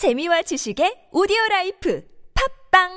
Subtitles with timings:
[0.00, 2.00] 재미와 지식의 오디오 라이프
[2.72, 2.88] 팟빵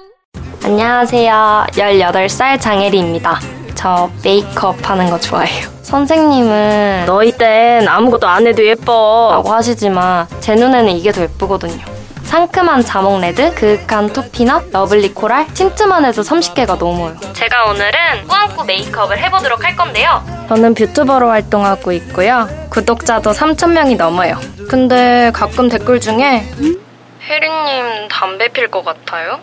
[0.63, 1.65] 안녕하세요.
[1.71, 3.41] 18살 장혜리입니다.
[3.75, 5.67] 저 메이크업 하는 거 좋아해요.
[5.81, 11.83] 선생님은 너희 땐 아무것도 안 해도 예뻐 라고 하시지만 제 눈에는 이게 더 예쁘거든요.
[12.23, 17.17] 상큼한 자몽 red, 그윽한 toffee nut, lovely coral, 틴트만 해도 30개가 넘어요.
[17.33, 20.23] 제가 오늘은 꾸안꾸 메이크업을 해보도록 할 건데요.
[20.47, 22.47] 저는 뷰튜버로 활동하고 있고요.
[22.69, 24.39] 구독자도 3,000명이 넘어요.
[24.69, 26.47] 근데 가끔 댓글 중에
[27.27, 29.39] 혜리님 담배 필 것 같아요?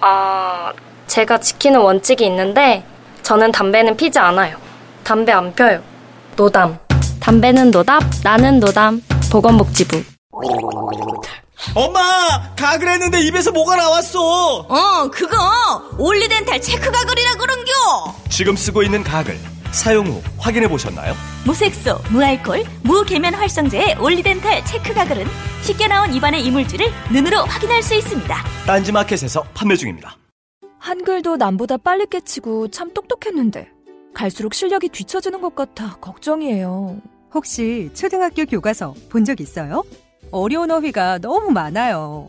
[0.00, 0.72] 아,
[1.06, 2.84] 제가 지키는 원칙이 있는데
[3.22, 4.56] 저는 담배는 피지 않아요.
[5.04, 5.82] 담배 안 펴요.
[6.36, 6.78] 노담.
[7.20, 9.02] 담배는 노답, 나는 노담.
[9.30, 10.02] 보건복지부.
[11.74, 12.00] 엄마!
[12.56, 14.66] 가글 했는데 입에서 뭐가 나왔어!
[14.68, 15.36] 어, 그거
[15.98, 17.72] 올리덴탈 체크 가글이라 그런겨.
[18.28, 19.38] 지금 쓰고 있는 가글,
[19.72, 21.14] 사용 후 확인해 보셨나요?
[21.46, 25.24] 무색소, 무알콜, 무계면 활성제의 올리덴탈 체크 가글은
[25.62, 28.36] 쉽게 나온 입안의 이물질을 눈으로 확인할 수 있습니다.
[28.66, 30.16] 딴지마켓에서 판매 중입니다.
[30.78, 33.68] 한글도 남보다 빨리 깨치고 참 똑똑했는데
[34.14, 36.98] 갈수록 실력이 뒤처지는 것 같아 걱정이에요.
[37.32, 39.84] 혹시 초등학교 교과서 본 적 있어요?
[40.32, 42.28] 어려운 어휘가 너무 많아요.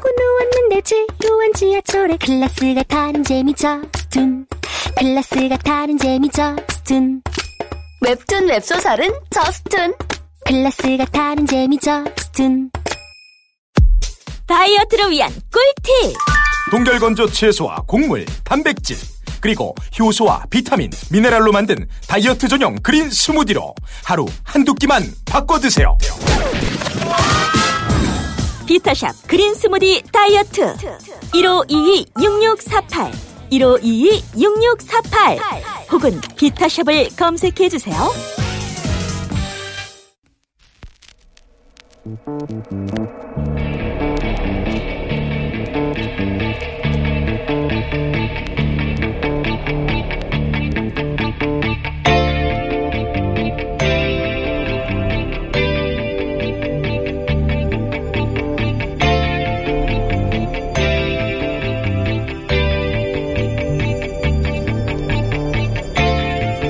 [0.00, 4.46] 려고 누웠는데 지루한 지하철에 클래스가 타는 재미 저스툰
[4.98, 7.22] 클래스가 다른 재미 저스툰
[8.00, 9.94] 웹툰 웹소설은 저스툰
[10.46, 12.70] 클래스가 다른 재미 저스툰
[14.46, 16.16] 다이어트를 위한 꿀팁.
[16.72, 18.96] 동결건조 채소와 곡물, 단백질,
[19.40, 25.96] 그리고 효소와 비타민, 미네랄로 만든 다이어트 전용 그린 스무디로 하루 한두 끼만 바꿔 드세요.
[28.70, 30.76] 비타샵 그린 스무디 다이어트.
[31.32, 33.10] 1522-6648
[33.50, 37.96] 1522-6648 혹은 비타샵을 검색해 주세요.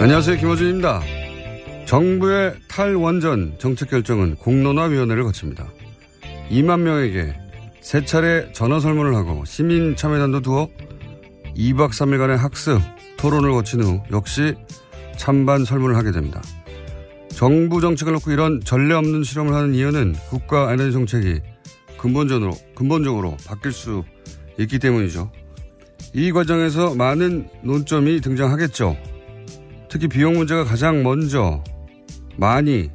[0.00, 0.38] 안녕하세요.
[0.38, 1.02] 김호준입니다.
[1.84, 5.70] 정부의 탈원전 정책 결정은 공론화위원회를 거칩니다.
[6.48, 7.34] 2만 명에게
[7.82, 10.70] 세 차례 전화 설문을 하고 시민 참여단도 두어
[11.54, 12.80] 2박 3일간의 학습,
[13.18, 14.54] 토론을 거친 후 역시
[15.18, 16.40] 찬반 설문을 하게 됩니다.
[17.28, 21.42] 정부 정책을 놓고 이런 전례 없는 실험을 하는 이유는 국가 에너지 정책이
[21.98, 24.02] 근본적으로, 근본적으로 바뀔 수
[24.58, 25.30] 있기 때문이죠.
[26.14, 28.96] 이 과정에서 많은 논점이 등장하겠죠.
[29.90, 31.62] 특히 비용 문제가 가장 먼저
[32.36, 32.88] 많이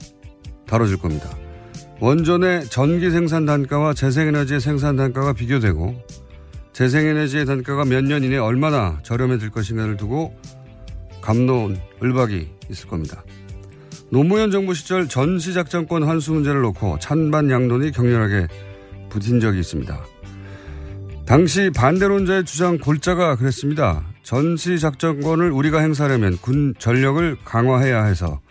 [0.65, 1.29] 다뤄질 겁니다.
[1.99, 5.95] 원전의 전기 생산 단가와 재생에너지의 생산 단가가 비교되고
[6.73, 10.35] 재생에너지의 단가가 몇 년 이내 얼마나 저렴해질 것인가를 두고
[11.21, 13.23] 감론 을박이 있을 겁니다.
[14.09, 18.47] 노무현 정부 시절 전시작전권 환수 문제를 놓고 찬반 양론이 격렬하게
[19.09, 20.05] 부딪힌 적이 있습니다.
[21.25, 24.05] 당시 반대론자의 주장 골자가 그랬습니다.
[24.25, 28.41] 전시 작전권을 우리가 행사하려면 군 전력을 강화해야 해서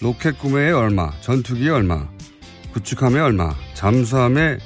[0.00, 2.08] 로켓 구매에 얼마, 전투기에 얼마,
[2.72, 4.58] 구축함에 얼마, 잠수함에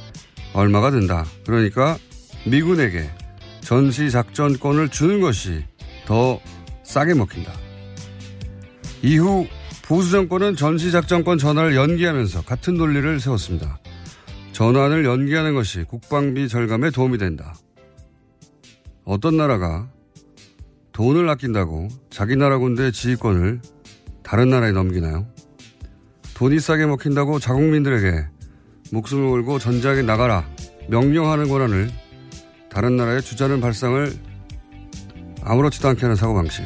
[0.54, 1.26] 얼마가 든다.
[1.44, 1.98] 그러니까
[2.46, 3.10] 미군에게
[3.60, 5.66] 전시 작전권을 주는 것이
[6.06, 6.40] 더
[6.82, 7.52] 싸게 먹힌다.
[9.02, 9.46] 이후
[9.82, 13.78] 보수 정권은 전시 작전권 전환을 연기하면서 같은 논리를 세웠습니다.
[14.52, 17.54] 전환을 연기하는 것이 국방비 절감에 도움이 된다.
[19.04, 19.90] 어떤 나라가
[20.98, 23.60] 돈을 아낀다고 자기 나라 군대의 지휘권을
[24.24, 25.28] 다른 나라에 넘기나요?
[26.34, 28.26] 돈이 싸게 먹힌다고 자국민들에게
[28.90, 30.44] 목숨을 걸고 전장에 나가라
[30.88, 31.88] 명령하는 권한을
[32.68, 34.12] 다른 나라에 주자는 발상을
[35.42, 36.64] 아무렇지도 않게 하는 사고방식.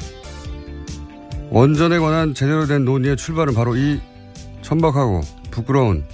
[1.50, 4.00] 원전에 관한 제대로 된 논의의 출발은 바로 이
[4.62, 5.20] 천박하고
[5.50, 6.06] 부끄러운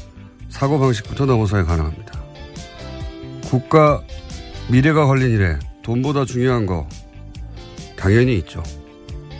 [0.48, 2.20] 사고방식부터 넘어서야 가능합니다.
[3.44, 4.02] 국가
[4.68, 6.88] 미래가 걸린 일에 돈보다 중요한 거
[7.98, 8.62] 당연히 있죠.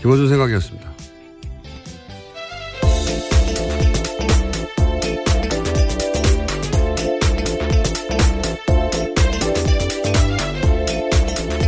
[0.01, 0.89] 김호준 생각이었습니다.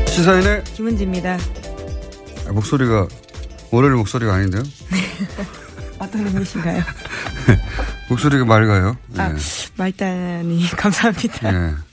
[0.08, 1.38] 시사인의 김은지입니다.
[2.46, 3.08] 아, 목소리가
[3.70, 4.62] 월요일 목소리가 아닌데요?
[5.98, 6.82] 어떤 의미신가요?
[8.10, 8.96] 목소리가 맑아요.
[9.16, 9.20] 예.
[9.20, 9.34] 아,
[9.76, 11.54] 말단이 감사합니다.
[11.54, 11.89] 예.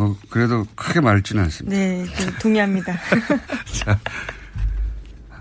[0.00, 1.76] 어, 그래도 크게 맑지는 않습니다.
[1.76, 2.98] 네, 그 동의합니다.
[3.84, 4.00] 자,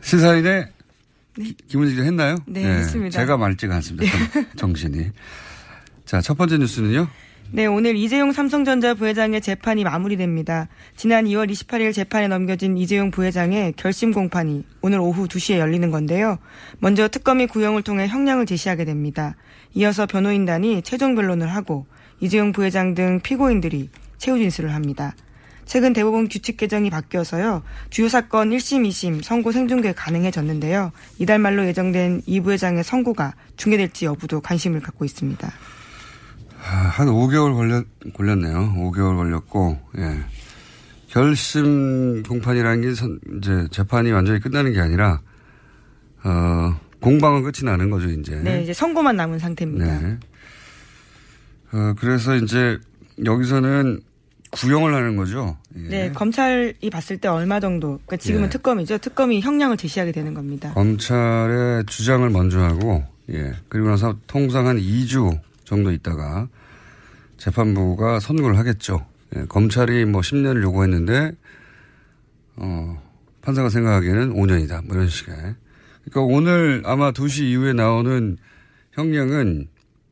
[0.02, 0.68] 시사인의
[1.70, 2.36] 김은지 했나요?
[2.46, 3.18] 네, 예, 했습니다.
[3.18, 4.12] 제가 맑지가 않습니다.
[4.34, 5.12] 정- 정신이.
[6.04, 7.08] 자, 첫 번째 뉴스는요?
[7.52, 10.68] 네, 오늘 이재용 삼성전자 부회장의 재판이 마무리됩니다.
[10.98, 16.38] 지난 2월 28일 재판에 넘겨진 이재용 부회장의 결심 공판이 오늘 오후 2시에 열리는 건데요.
[16.80, 19.36] 먼저 특검이 구형을 통해 형량을 제시하게 됩니다.
[19.74, 21.88] 이어서 변호인단이 최종 변론을 하고
[22.20, 23.90] 이재용 부회장 등 피고인들이
[24.20, 25.16] 최후 진술을 합니다.
[25.66, 27.64] 최근 대법원 규칙 개정이 바뀌어서요.
[27.90, 30.92] 주요 사건 1심, 2심 선고 생중계 가능해졌는데요.
[31.20, 35.48] 이달 말로 예정된 이 부회장의 선고가 중계될지 여부도 관심을 갖고 있습니다.
[36.62, 38.74] 아, 한 5개월 걸렸, 걸렸네요.
[38.78, 40.20] 5개월 걸렸고, 예.
[41.08, 45.22] 결심 공판이라는 게 선- 이제 재판이 완전히 끝나는 게 아니라,
[46.24, 48.36] 어, 공방은 끝이 나는 거죠, 이제.
[48.38, 49.86] 네, 이제 선고만 남은 상태입니다.
[50.00, 50.18] 네.
[51.72, 52.78] 어, 그래서 이제
[53.24, 54.02] 여기서는
[54.52, 55.58] 구형을 하는 거죠.
[55.78, 55.88] 예.
[55.88, 58.50] 네, 검찰이 봤을 때 얼마 정도, 그러니까 지금은 예.
[58.50, 58.98] 특검이죠.
[58.98, 60.74] 특검이 형량을 제시하게 되는 겁니다.
[60.74, 63.54] 검찰의 주장을 먼저 하고, 예.
[63.68, 66.48] 그리고 나서 통상 한 2주 정도 있다가
[67.38, 69.06] 재판부가 선고를 하겠죠.
[69.36, 69.46] 예.
[69.46, 71.32] 검찰이 뭐 10년을 요구했는데,
[72.58, 73.02] 어,
[73.42, 74.86] 판사가 생각하기에는 5년이다.
[74.86, 75.36] 뭐 이런 식의.
[76.06, 78.38] 그러니까 오늘 아마 2시 이후에 나오는
[78.94, 79.68] 형량은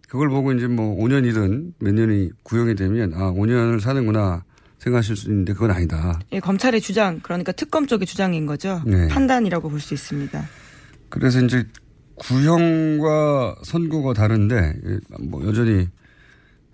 [0.08, 4.44] 그걸 보고 이제 뭐 5년이든 몇 년이 구형이 되면 아, 5년을 사는구나
[4.80, 6.20] 생각하실 수 있는데 그건 아니다.
[6.32, 8.82] 예, 검찰의 주장, 그러니까 특검 쪽의 주장인 거죠.
[8.86, 9.08] 네.
[9.08, 10.46] 판단이라고 볼 수 있습니다.
[11.10, 11.66] 그래서 이제
[12.16, 14.56] 구형과 선고가 다른데
[14.86, 15.88] 예, 뭐 여전히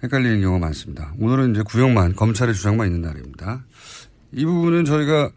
[0.04, 1.14] 헷갈리는 경우가 많습니다.
[1.18, 3.64] 오늘은 이제 구형만 검찰의 주장만 있는 날입니다.
[4.32, 5.32] 이 부분은 저희가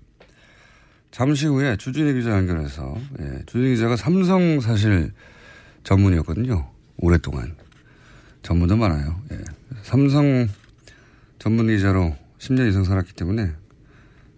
[1.12, 5.12] 잠시 후에 주진희 기자 연결해서 예, 주진희 기자가 삼성 사실
[5.84, 6.68] 전문이었거든요.
[6.98, 7.55] 오랫동안
[8.46, 9.20] 전문도 많아요.
[9.32, 9.38] 예.
[9.82, 10.46] 삼성
[11.40, 13.50] 전문 기자로 10년 이상 살았기 때문에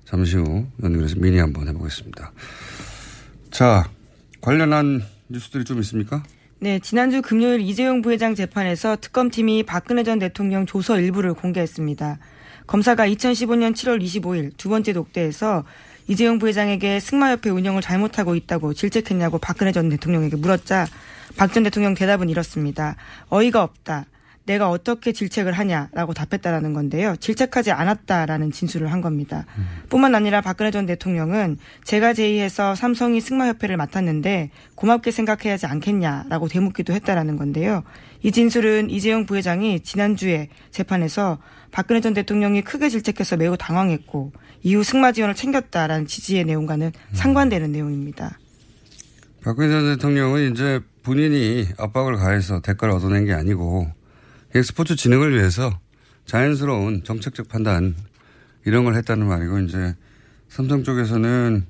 [0.07, 2.33] 잠시 후 연결해서 미니 한번 해보겠습니다.
[3.51, 3.91] 자,
[4.41, 6.23] 관련한 뉴스들이 좀 있습니까?
[6.59, 12.19] 네, 지난주 금요일 이재용 부회장 재판에서 특검팀이 박근혜 전 대통령 조서 일부를 공개했습니다.
[12.67, 15.65] 검사가 2015년 7월 25일 두 번째 독대에서
[16.07, 20.87] 이재용 부회장에게 승마협회 운영을 잘못하고 있다고 질책했냐고 박근혜 전 대통령에게 물었자
[21.37, 22.97] 박 전 대통령 대답은 이렇습니다.
[23.29, 24.07] 어이가 없다.
[24.49, 27.17] 내가 어떻게 질책을 하냐라고 답했다라는 건데요.
[27.17, 29.45] 질책하지 않았다라는 진술을 한 겁니다.
[29.91, 36.95] 뿐만 아니라 박근혜 전 대통령은 제가 제의해서 삼성이 승마협회를 맡았는데 고맙게 생각해야 하지 않겠냐라고 되묻기도
[36.95, 37.83] 했다라는 건데요.
[38.23, 41.37] 이 진술은 이재용 부회장이 지난주에 재판에서
[41.71, 44.33] 박근혜 전 대통령이 크게 질책해서 매우 당황했고
[44.63, 48.39] 이후 승마 지원을 챙겼다라는 지지의 내용과는 상관되는 내용입니다.
[49.43, 53.87] 박근혜 전 대통령은 이제 본인이 압박을 가해서 대가를 얻어낸 게 아니고
[54.65, 55.79] 스포츠 진흥을 위해서
[56.27, 57.95] 자연스러운 정책적 판단
[58.65, 59.95] 이런 걸 했다는 말이고 이제
[60.49, 61.65] 삼성 쪽에서는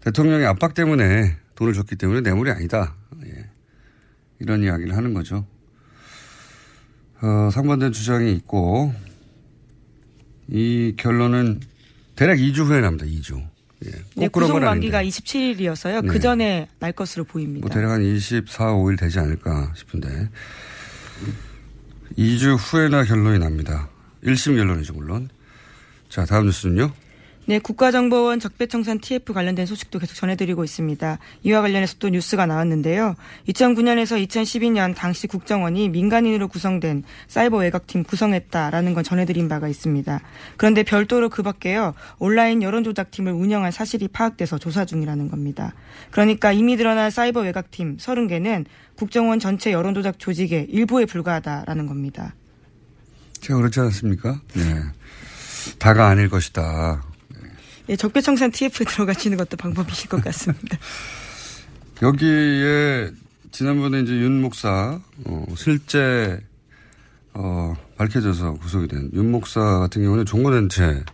[0.00, 2.96] 대통령의 압박 때문에 돈을 줬기 때문에 뇌물이 아니다.
[3.26, 3.46] 예.
[4.40, 5.46] 이런 이야기를 하는 거죠.
[7.22, 8.92] 어, 상반된 주장이 있고
[10.48, 11.60] 이 결론은
[12.16, 13.06] 대략 2주 후에 납니다.
[13.06, 13.51] 2주.
[13.86, 13.90] 예.
[13.90, 14.58] 꼭 네, 구속.
[14.60, 16.02] 만기가 27일이어서요.
[16.02, 16.08] 네.
[16.08, 17.66] 그 전에 날 것으로 보입니다.
[17.66, 20.28] 뭐 대략 한 24, 5일 되지 않을까 싶은데
[22.18, 23.88] 2주 후에나 결론이 납니다.
[24.24, 25.28] 1심 결론이죠 물론.
[26.08, 26.92] 자 다음 뉴스는요.
[27.44, 31.18] 네, 국가정보원 적폐청산 TF 관련된 소식도 계속 전해드리고 있습니다.
[31.42, 33.16] 이와 관련해서 또 뉴스가 나왔는데요.
[33.48, 40.20] 2009년에서 2012년 당시 국정원이 민간인으로 구성된 사이버 외곽팀 구성했다라는 건 전해드린 바가 있습니다.
[40.56, 41.94] 그런데 별도로 그 밖에요.
[42.20, 45.74] 온라인 여론조작팀을 운영한 사실이 파악돼서 조사 중이라는 겁니다.
[46.12, 52.36] 그러니까 이미 드러난 사이버 외곽팀 30개는 국정원 전체 여론조작 조직의 일부에 불과하다라는 겁니다.
[53.40, 54.40] 제가 그렇지 않습니까?
[54.54, 54.80] 네.
[55.80, 57.02] 다가 아닐 것이다.
[57.92, 60.78] 예, 적폐청산 TF에 들어가시는 것도 방법이실 것 같습니다.
[62.00, 63.10] 여기에
[63.50, 66.40] 지난번에 이제 윤 목사 어, 실제
[67.34, 71.04] 어, 밝혀져서 구속이 된 윤 목사 같은 경우는 종교단체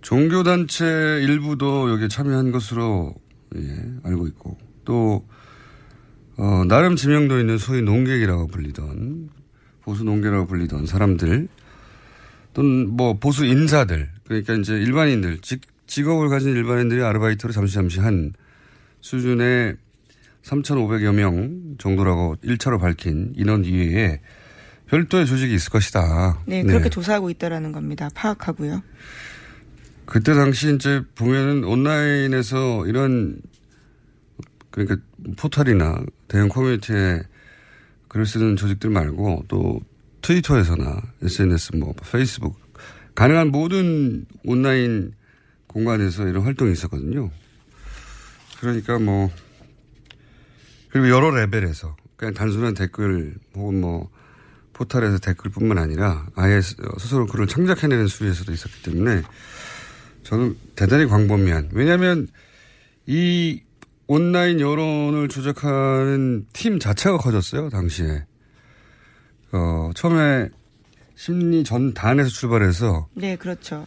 [0.00, 0.84] 종교단체
[1.22, 3.14] 일부도 여기에 참여한 것으로
[3.56, 3.60] 예,
[4.04, 4.56] 알고 있고
[4.86, 5.26] 또
[6.38, 9.28] 어, 나름 지명도 있는 소위 농객이라고 불리던
[9.82, 11.48] 보수 농객이라고 불리던 사람들
[12.54, 18.32] 또는 뭐 보수 인사들 그러니까 이제 일반인들 직, 직업을 가진 일반인들이 아르바이트로 잠시 잠시 한
[19.00, 19.76] 수준의
[20.42, 24.20] 3,500여 명 정도라고 1차로 밝힌 인원 이외에
[24.86, 26.42] 별도의 조직이 있을 것이다.
[26.46, 28.08] 네, 그렇게 조사하고 있다라는 겁니다.
[28.14, 28.82] 파악하고요.
[30.04, 33.40] 그때 당시 이제 보면은 온라인에서 이런
[34.70, 34.96] 그러니까
[35.36, 37.22] 포털이나 대형 커뮤니티에
[38.08, 39.80] 글을 쓰는 조직들 말고 또
[40.24, 42.58] 트위터에서나 SNS 뭐 페이스북
[43.14, 45.12] 가능한 모든 온라인
[45.66, 47.30] 공간에서 이런 활동이 있었거든요.
[48.58, 49.30] 그러니까 뭐
[50.88, 54.10] 그리고 여러 레벨에서 그냥 단순한 댓글 혹은 뭐
[54.72, 59.22] 포털에서 댓글뿐만 아니라 아예 스스로 글을 창작해내는 수위에서도 있었기 때문에
[60.22, 62.28] 저는 대단히 광범위한 왜냐하면
[63.06, 63.60] 이
[64.06, 68.24] 온라인 여론을 조작하는 팀 자체가 커졌어요 당시에
[69.54, 70.48] 어 처음에
[71.14, 73.86] 심리 전단에서 출발해서 네, 그렇죠.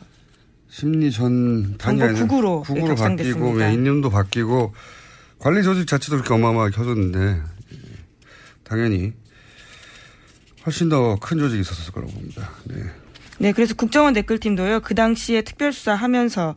[0.69, 2.95] 심리 전단이 아니라 국으로 국으로.
[2.95, 4.73] 바뀌고 예, 이념도 바뀌고
[5.39, 7.41] 관리 조직 자체도 그렇게 어마어마하게 켜졌는데
[8.63, 9.13] 당연히
[10.65, 12.49] 훨씬 더 큰 조직이 있었을 거라고 봅니다.
[12.65, 12.75] 네.
[13.39, 14.79] 네, 그래서 국정원 댓글팀도요.
[14.81, 16.55] 그 당시에 특별수사하면서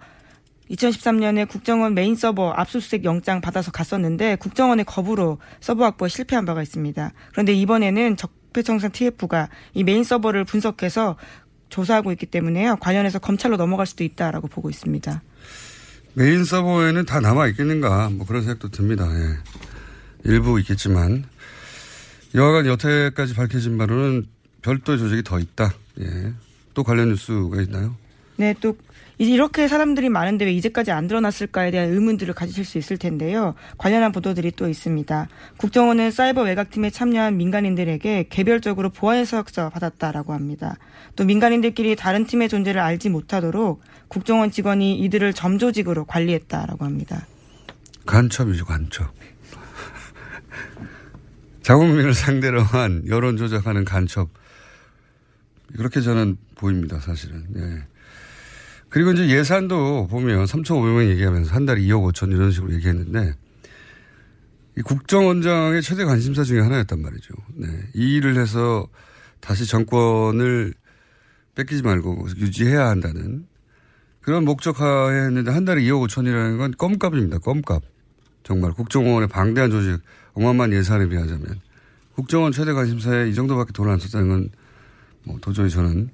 [0.70, 7.12] 2013년에 국정원 메인 서버 압수수색 영장 받아서 갔었는데 국정원의 거부로 서버 확보에 실패한 바가 있습니다.
[7.32, 11.16] 그런데 이번에는 적폐청산 TF가 이 메인 서버를 분석해서
[11.68, 12.76] 조사하고 있기 때문에요.
[12.76, 15.22] 관련해서 검찰로 넘어갈 수도 있다라고 보고 있습니다.
[16.14, 19.06] 메인 서버에는 다 남아 있겠는가 뭐 그런 생각도 듭니다.
[19.06, 19.38] 예.
[20.24, 21.24] 일부 있겠지만
[22.34, 24.26] 여하간 여태까지 밝혀진 바로는
[24.62, 25.72] 별도의 조직이 더 있다.
[26.00, 26.32] 예.
[26.74, 27.96] 또 관련 뉴스가 있나요?
[28.36, 28.76] 네, 또
[29.28, 33.54] 이렇게 사람들이 많은데 왜 이제까지 안 드러났을까에 대한 의문들을 가지실 수 있을 텐데요.
[33.76, 35.28] 관련한 보도들이 또 있습니다.
[35.58, 40.78] 국정원은 사이버 외곽팀에 참여한 민간인들에게 개별적으로 보안 해석서 받았다라고 합니다.
[41.16, 47.26] 또 민간인들끼리 다른 팀의 존재를 알지 못하도록 국정원 직원이 이들을 점조직으로 관리했다라고 합니다.
[48.06, 49.12] 간첩이죠, 간첩.
[51.60, 54.30] 자국민을 상대로 한 여론 조작하는 간첩.
[55.76, 57.44] 그렇게 저는 보입니다, 사실은.
[57.56, 57.89] 예.
[58.90, 63.34] 그리고 이제 예산도 보면 3,500명 얘기하면서 한 달에 2억 5천 이런 식으로 얘기했는데
[64.76, 67.34] 이 국정원장의 최대 관심사 중에 하나였단 말이죠.
[67.54, 67.68] 네.
[67.94, 68.86] 이 일을 해서
[69.40, 70.74] 다시 정권을
[71.54, 73.46] 뺏기지 말고 유지해야 한다는
[74.20, 77.38] 그런 목적하에 했는데 한 달에 2억 5천이라는 건 껌값입니다.
[77.38, 77.82] 껌값.
[78.42, 80.00] 정말 국정원의 방대한 조직
[80.32, 81.60] 어마어마한 예산에 비하자면
[82.14, 84.50] 국정원 최대 관심사에 이 정도밖에 돈을 안 썼다는 건
[85.24, 86.10] 뭐 도저히 저는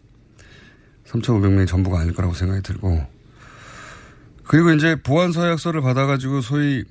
[1.21, 3.05] 3,500명이 전부가 아닐 거라고 생각이 들고
[4.45, 6.85] 그리고 이제 보안 서약서를 받아가지고 소위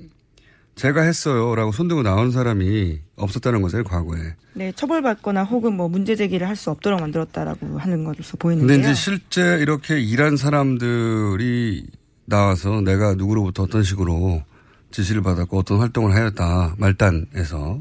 [0.75, 4.35] 제가 했어요라고 손들고 나온 사람이 없었다는 거죠 과거에.
[4.53, 8.77] 네, 처벌받거나 혹은 뭐 문제 제기를 할 수 없도록 만들었다라고 하는 것으로 보이는데요.
[8.77, 11.87] 근데 이제 실제 이렇게 일한 사람들이
[12.25, 14.43] 나와서 내가 누구로부터 어떤 식으로
[14.91, 17.79] 지시를 받았고 어떤 활동을 하였다 말단에서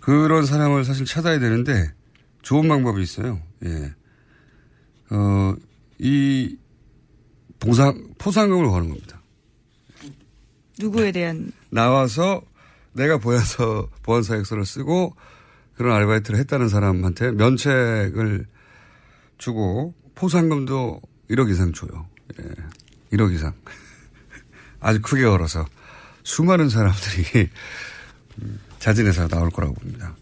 [0.00, 1.90] 그런 사람을 사실 찾아야 되는데
[2.42, 3.40] 좋은 방법이 있어요.
[3.64, 3.92] 예.
[5.10, 5.54] 어,
[5.98, 6.56] 이
[7.60, 9.20] 보상, 포상금을 거는 겁니다.
[10.78, 12.42] 누구에 대한 나와서
[12.92, 15.14] 내가 보여서 보안사약서를 쓰고
[15.76, 18.46] 그런 아르바이트를 했다는 사람한테 면책을
[19.38, 21.00] 주고 포상금도
[21.30, 22.08] 1억 이상 줘요.
[22.40, 23.16] 예.
[23.16, 23.52] 1억 이상.
[24.80, 25.64] 아주 크게 걸어서
[26.24, 27.48] 수많은 사람들이
[28.78, 30.16] 자진해서 나올 거라고 봅니다.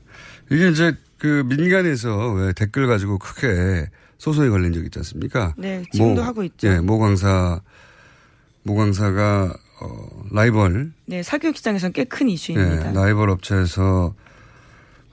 [0.50, 5.54] 이게 이제 그 민간에서 왜 댓글 가지고 크게 소송이 걸린 적 있지 않습니까?
[5.56, 6.68] 네, 지금도 하고 있죠.
[6.68, 7.60] 예, 모 강사,
[8.62, 10.92] 모 강사가 어, 라이벌.
[11.06, 12.92] 네, 사교육 시장에서는 꽤 큰 이슈입니다.
[12.92, 14.14] 네, 라이벌 업체에서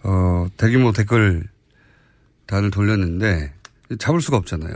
[0.03, 1.43] 어, 대규모 댓글
[2.45, 3.53] 단을 돌렸는데
[3.99, 4.73] 잡을 수가 없잖아요.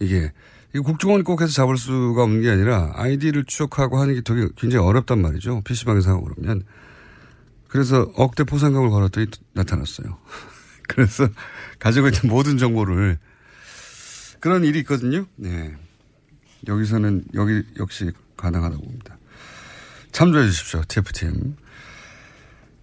[0.00, 0.32] 이게
[0.74, 4.84] 이 국정원이 꼭 해서 잡을 수가 없는 게 아니라 아이디를 추적하고 하는 게 되게 굉장히
[4.84, 5.62] 어렵단 말이죠.
[5.62, 6.64] PC방에서 하고 그러면.
[7.68, 10.16] 그래서 억대 포상금을 걸었더니 나타났어요.
[10.88, 11.28] 그래서
[11.78, 13.18] 가지고 있는 모든 정보를
[14.44, 15.24] 그런 일이 있거든요.
[15.36, 15.72] 네.
[16.68, 19.16] 여기서는 여기 역시 가능하다고 봅니다.
[20.12, 20.82] 참조해 주십시오.
[20.86, 21.56] TFTM.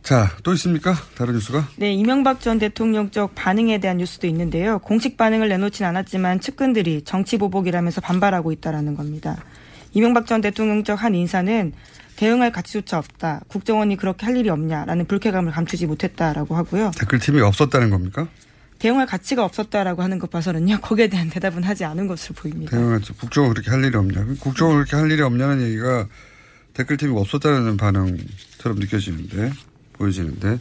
[0.01, 0.96] 자, 또 있습니까?
[1.13, 1.68] 다른 뉴스가?
[1.75, 4.80] 네, 이명박 전 대통령 쪽 반응에 대한 뉴스도 있는데요.
[4.80, 9.38] 공식 반응을 내놓진 않았지만 측근들이 정치 보복이라면서 반발하고 있다라는 겁니다.
[9.94, 11.74] 이명박 전 대통령 쪽 한 인사는
[12.15, 13.41] 대응할 가치조차 없다.
[13.48, 16.89] 국정원이 그렇게 할 일이 없냐라는 불쾌감을 감추지 못했다라고 하고요.
[16.98, 18.27] 댓글팀이 없었다는 겁니까?
[18.81, 20.79] 대응할 가치가 없었다라고 하는 것 봐서는요.
[20.81, 22.75] 거기에 대한 대답은 하지 않은 것으로 보입니다.
[22.75, 24.25] 대응할 국정원 그렇게 할 일이 없냐?
[24.39, 26.07] 국정원 그렇게 할 일이 없냐는 얘기가
[26.73, 29.51] 댓글팀이 없었다는 반응처럼 느껴지는데
[29.93, 30.57] 보여지는데.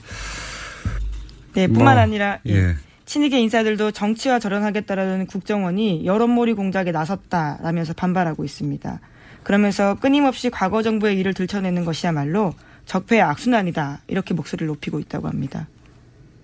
[1.55, 2.77] 네, 뿐만 뭐, 아니라 예.
[3.07, 9.01] 친이계 인사들도 정치와 절연하겠다라는 국정원이 여론몰이 공작에 나섰다라면서 반발하고 있습니다.
[9.43, 12.53] 그러면서 끊임없이 과거 정부의 일을 들춰내는 것이야말로
[12.85, 15.69] 적폐의 악순환이다 이렇게 목소리를 높이고 있다고 합니다.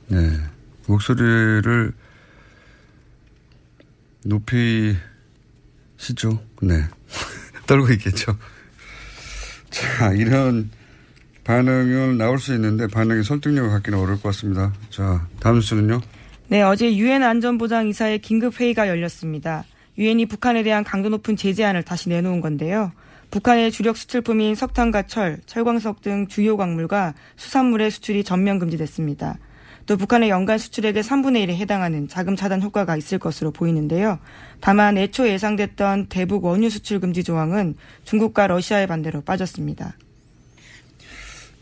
[0.09, 0.38] 네.
[0.87, 1.93] 목소리를
[4.25, 4.97] 높이
[5.97, 6.40] 시죠.
[6.62, 6.85] 네.
[7.66, 8.37] 떨고 있겠죠.
[9.71, 10.71] 자, 이런
[11.45, 14.73] 반응은 나올 수 있는데 반응의 설득력을 갖기는 어려울 것 같습니다.
[14.90, 16.00] 자, 다음 수는요.
[16.49, 19.64] 네, 어제 유엔 안전보장 이사의 긴급 회의가 열렸습니다.
[19.99, 22.93] 유엔이 북한에 대한 강도 높은 제재안을 다시 내놓은 건데요.
[23.31, 29.38] 북한의 주력 수출품인 석탄과 철, 철광석 등 주요 광물과 수산물의 수출이 전면 금지됐습니다.
[29.87, 34.19] 또 북한의 연간 수출액의 3분의 1에 해당하는 자금 차단 효과가 있을 것으로 보이는데요.
[34.61, 39.97] 다만 애초 예상됐던 대북 원유 수출 금지 조항은 중국과 러시아의 반대로 빠졌습니다.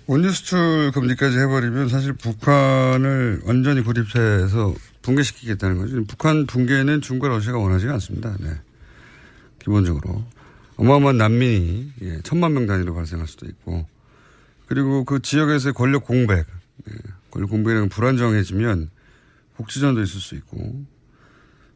[0.06, 6.04] 원유 수출 금지까지 해버리면 사실 북한을 완전히 고립해서 붕괴시키겠다는 거죠.
[6.04, 8.34] 북한 붕괴는 중국과 러시아가 원하지 않습니다.
[8.40, 8.48] 네.
[9.58, 10.24] 기본적으로.
[10.76, 13.86] 어마어마한 난민이 예, 천만 명 단위로 발생할 수도 있고
[14.66, 16.46] 그리고 그 지역에서의 권력 공백,
[17.34, 18.90] 예, 권력 공백이랑 불안정해지면
[19.56, 20.84] 복지전도 있을 수 있고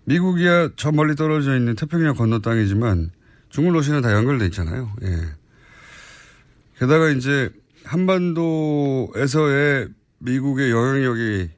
[0.05, 3.11] 미국이야 저 멀리 떨어져 있는 태평양 건너 땅이지만
[3.51, 4.93] 중국 러시아는 다 연결돼 있잖아요.
[5.03, 5.19] 예.
[6.79, 7.51] 게다가 이제
[7.85, 9.89] 한반도에서의
[10.19, 11.51] 미국의 영향력이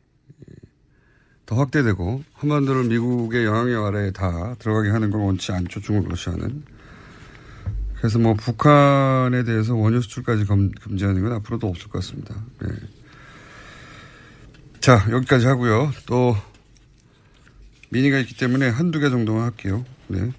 [1.47, 5.81] 더 확대되고 한반도를 미국의 영향력 아래에 다 들어가게 하는 걸 원치 않죠.
[5.81, 6.63] 중국 러시아는.
[7.99, 12.35] 그래서 뭐 북한에 대해서 원유 수출까지 검, 금지하는 건 앞으로도 없을 것 같습니다.
[12.63, 12.69] 네.
[14.81, 15.93] 자 여기까지 하고요.
[16.07, 16.35] 또
[17.91, 19.85] 미니가 있기 때문에 한두 개 정도만 할게요.
[20.09, 20.31] 네.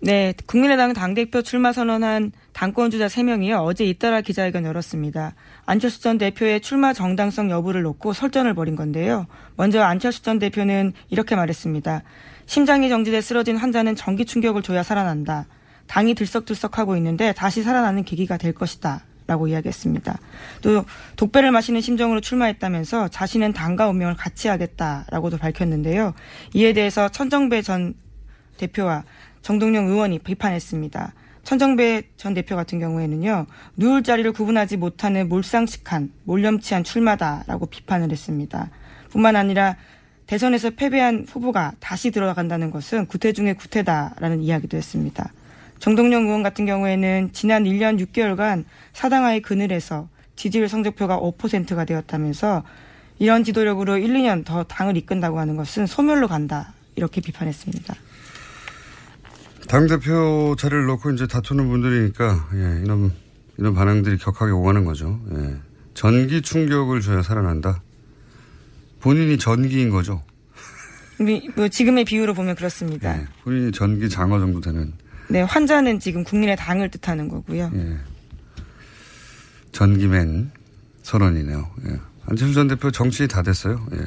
[0.00, 3.64] 네, 국민의당 당대표 출마 선언한 당권주자 3명이요.
[3.64, 5.34] 어제 잇따라 기자회견 열었습니다.
[5.64, 9.26] 안철수 전 대표의 출마 정당성 여부를 놓고 설전을 벌인 건데요.
[9.56, 12.02] 먼저 안철수 전 대표는 이렇게 말했습니다.
[12.46, 15.46] 심장이 정지돼 쓰러진 환자는 전기 충격을 줘야 살아난다.
[15.86, 19.04] 당이 들썩들썩하고 있는데 다시 살아나는 계기가 될 것이다.
[19.32, 20.18] 라고 이야기했습니다.
[20.60, 20.84] 또
[21.16, 26.12] 독배를 마시는 심정으로 출마했다면서 자신은 당과 운명을 같이 하겠다라고도 밝혔는데요.
[26.52, 27.94] 이에 대해서 천정배 전
[28.58, 29.04] 대표와
[29.40, 31.14] 정동영 의원이 비판했습니다.
[31.44, 33.46] 천정배 전 대표 같은 경우에는요,
[33.76, 38.68] 누울 자리를 구분하지 못하는 몰상식한, 몰염치한 출마다라고 비판을 했습니다.
[39.10, 39.76] 뿐만 아니라
[40.26, 45.32] 대선에서 패배한 후보가 다시 들어간다는 것은 구태 중의 구태다라는 이야기도 했습니다.
[45.82, 52.62] 정동영 의원 같은 경우에는 지난 1년 6개월간 사당하의 그늘에서 지지율 성적표가 5%가 되었다면서
[53.18, 56.72] 이런 지도력으로 1, 2년 더 당을 이끈다고 하는 것은 소멸로 간다.
[56.94, 57.96] 이렇게 비판했습니다.
[59.66, 63.10] 당대표 자리를 놓고 이제 다투는 분들이니까, 예, 이런,
[63.58, 65.20] 이런 반응들이 격하게 오가는 거죠.
[65.34, 65.56] 예.
[65.94, 67.82] 전기 충격을 줘야 살아난다.
[69.00, 70.22] 본인이 전기인 거죠.
[71.56, 73.18] 뭐 지금의 비유로 보면 그렇습니다.
[73.18, 74.92] 예, 본인이 전기 장어 정도 되는.
[75.32, 77.70] 네, 환자는 지금 국민의 당을 뜻하는 거고요.
[77.74, 77.96] 예.
[79.72, 80.50] 전기맨
[81.02, 81.70] 선언이네요.
[81.86, 82.00] 예.
[82.26, 83.86] 안철수 전 대표 정치인이 다 됐어요.
[83.94, 83.98] 예.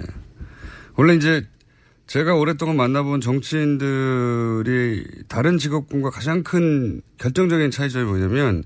[0.96, 1.44] 원래 이제
[2.06, 8.64] 제가 오랫동안 만나본 정치인들이 다른 직업군과 가장 큰 결정적인 차이점이 뭐냐면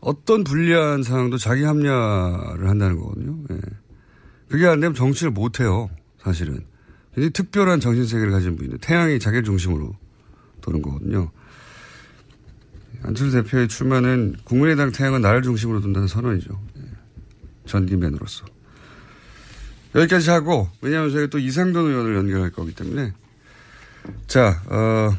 [0.00, 3.38] 어떤 불리한 상황도 자기 합리화를 한다는 거거든요.
[3.52, 3.60] 예.
[4.50, 5.88] 그게 안 되면 정치를 못 해요.
[6.22, 6.66] 사실은.
[7.14, 9.96] 굉장히 특별한 정신 세계를 가진 분인데 태양이 자기 중심으로
[10.60, 11.30] 도는 거거든요.
[13.02, 16.60] 안철수 대표의 출마는 국민의당 태양은 나를 중심으로 둔다는 선언이죠.
[16.78, 16.82] 예.
[17.66, 18.44] 전기맨으로서.
[19.94, 23.12] 여기까지 하고, 왜냐하면 저희가 또 이상돈 의원을 연결할 거기 때문에.
[24.26, 25.16] 자, 어,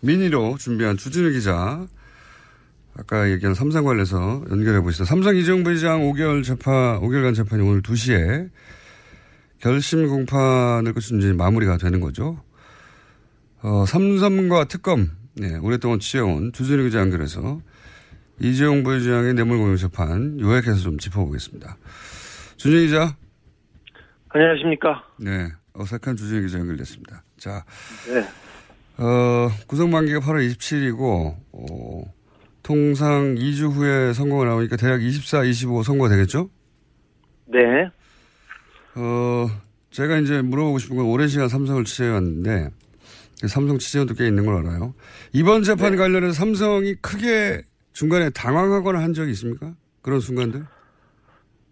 [0.00, 1.86] 미니로 준비한 주진우 기자.
[2.96, 5.04] 아까 얘기한 삼성 관련해서 연결해 보시죠.
[5.04, 8.50] 삼성 이재용 부회장 5개월 재판, 5개월간 재판이 오늘 2시에
[9.58, 12.42] 결심 공판을 끝으로 이제 마무리가 되는 거죠.
[13.62, 17.60] 어, 삼성과 특검, 네, 오랫동안 취해온 주진우 기자 연결해서
[18.40, 21.76] 이재용 부회장의 뇌물공여 재판 요약해서 좀 짚어보겠습니다.
[22.56, 23.16] 주진우 기자.
[24.28, 25.04] 안녕하십니까.
[25.18, 25.48] 네.
[25.74, 27.22] 어색한 주진우 기자 연결됐습니다.
[27.38, 27.64] 자.
[28.06, 28.26] 네.
[29.02, 32.14] 어, 구성 만기가 8월 27일이고, 어,
[32.62, 36.50] 통상 2주 후에 선거가 나오니까 대략 24, 25 선거가 되겠죠?
[37.46, 37.58] 네.
[38.96, 39.46] 어,
[39.90, 42.70] 제가 이제 물어보고 싶은 건 오랜 시간 삼성을 취재해왔는데,
[43.48, 44.94] 삼성 취재원도 꽤 있는 걸 알아요.
[45.32, 45.96] 이번 재판 네.
[45.96, 49.72] 관련해서 삼성이 크게 중간에 당황하거나 한 적이 있습니까?
[50.02, 50.64] 그런 순간들?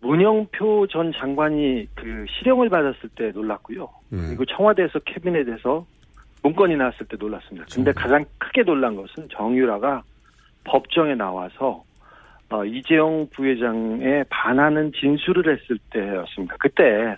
[0.00, 3.88] 문영표 전 장관이 그 실형을 받았을 때 놀랐고요.
[4.10, 4.26] 네.
[4.28, 5.86] 그리고 청와대에서 캐비넷에서
[6.42, 7.66] 문건이 나왔을 때 놀랐습니다.
[7.74, 7.94] 근데 어.
[7.96, 10.02] 가장 크게 놀란 것은 정유라가
[10.64, 11.84] 법정에 나와서
[12.50, 16.56] 어, 이재용 부회장에 반하는 진술을 했을 때였습니다.
[16.60, 17.16] 그때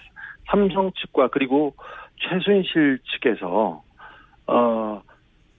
[0.50, 1.74] 삼성 측과 그리고
[2.16, 3.82] 최순실 측에서
[4.50, 5.02] 어,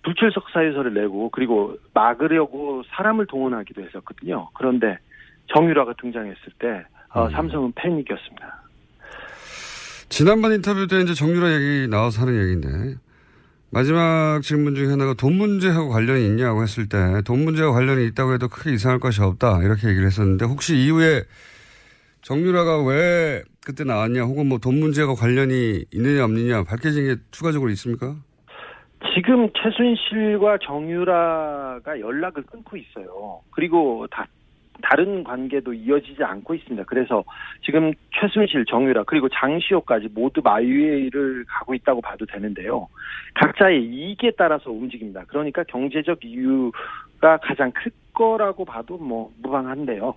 [0.04, 4.49] 불출석 사유서를 내고 그리고 막으려고 사람을 동원하기도 했었거든요.
[4.54, 4.97] 그런데
[5.54, 7.32] 정유라가 등장했을 때 어, 음.
[7.32, 8.62] 삼성은 패닉이었습니다.
[10.10, 12.95] 지난번 인터뷰 때 이제 정유라 얘기 나와서 하는 얘기인데
[13.69, 18.49] 마지막 질문 중에 하나가 돈 문제하고 관련이 있냐고 했을 때 돈 문제와 관련이 있다고 해도
[18.49, 21.23] 크게 이상할 것이 없다 이렇게 얘기를 했었는데 혹시 이후에
[22.23, 28.15] 정유라가 왜 그때 나왔냐 혹은 뭐 돈 문제가 관련이 있느냐 없느냐 밝혀진 게 추가적으로 있습니까?
[29.13, 33.41] 지금 최순실과 정유라가 연락을 끊고 있어요.
[33.52, 34.26] 그리고 다
[34.82, 36.84] 다른 관계도 이어지지 않고 있습니다.
[36.86, 37.24] 그래서
[37.63, 42.88] 지금 최순실, 정유라 그리고 장시호까지 모두 마위를 가고 있다고 봐도 되는데요.
[43.36, 45.26] 각자의 이익에 따라서 움직입니다.
[45.28, 50.15] 그러니까 경제적 이유가 가장 클 거라고 봐도 뭐 무방한데요.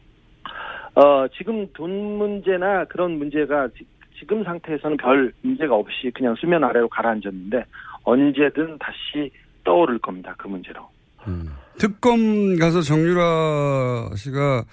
[0.97, 3.85] 어, 지금 돈 문제나 그런 문제가 지,
[4.19, 7.65] 지금 상태에서는 별 문제가 없이 그냥 수면 아래로 가라앉았는데
[8.05, 9.31] 언제든 다시
[9.64, 10.35] 떠오를 겁니다.
[10.38, 10.88] 그 문제로.
[11.27, 11.49] 음.
[11.79, 14.64] 특검 가서 정유라 씨가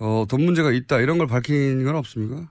[0.00, 2.48] 어, 돈 문제가 있다 이런 걸 밝힌 건 없습니까?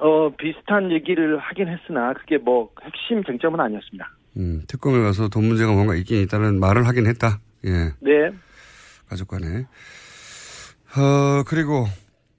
[0.00, 4.10] 어, 비슷한 얘기를 하긴 했으나 그게 뭐 핵심 쟁점은 아니었습니다.
[4.38, 7.40] 음, 특검에 가서 돈 문제가 뭔가 있긴 있다는 말을 하긴 했다.
[7.64, 7.92] 예.
[8.00, 8.30] 네.
[9.08, 9.66] 가족 간에.
[10.96, 11.86] 어, 그리고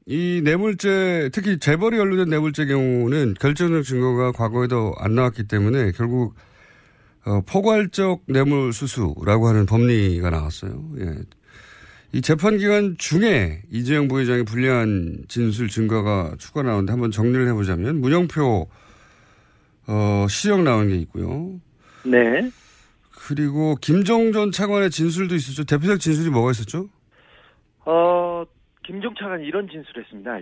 [0.09, 6.33] 이 뇌물죄, 특히 재벌이 연루된 뇌물죄 경우는 결정적 증거가 과거에도 안 나왔기 때문에 결국
[7.25, 10.83] 어, 포괄적 뇌물 수수라고 하는 법리가 나왔어요.
[10.97, 11.13] 예.
[12.11, 18.67] 이 재판 기간 중에 이재용 부회장의 불리한 진술 증거가 추가 나오는데 한번 정리를 해보자면 문영표
[19.85, 21.59] 어, 시정 나온 게 있고요.
[22.03, 22.49] 네.
[23.11, 25.65] 그리고 김종 전 차관의 진술도 있었죠.
[25.65, 26.89] 대표적 진술이 뭐가 있었죠?
[27.85, 28.43] 어,
[28.89, 30.39] 김종 차관이 이런 진술을 했습니다.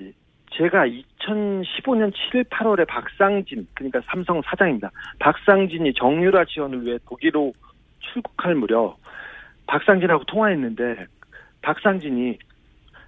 [0.54, 4.90] 제가 2015년 7일 8월에 박상진 그러니까 삼성 사장입니다.
[5.20, 7.52] 박상진이 정유라 지원을 위해 독일로
[8.00, 8.96] 출국할 무렵
[9.66, 11.08] 박상진하고 통화했는데
[11.62, 12.40] 박상진이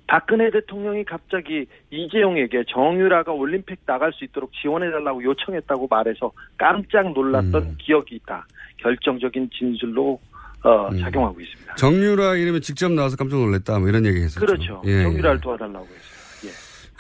[0.08, 7.76] 박근혜 대통령이 갑자기 이재용에게 정유라가 올림픽 나갈 수 있도록 지원해달라고 요청했다고 말해서 깜짝 놀랐던 음.
[7.78, 8.46] 기억이 있다.
[8.76, 10.20] 결정적인 진술로
[10.64, 11.00] 어, 음.
[11.00, 11.76] 작용하고 있습니다.
[11.76, 13.80] 정유라 이름이 직접 나와서 깜짝 놀랐다.
[13.80, 14.46] 뭐 이런 얘기 했었죠.
[14.46, 14.82] 그렇죠.
[14.86, 15.04] 예.
[15.04, 16.20] 정유라를 도와달라고 했어요.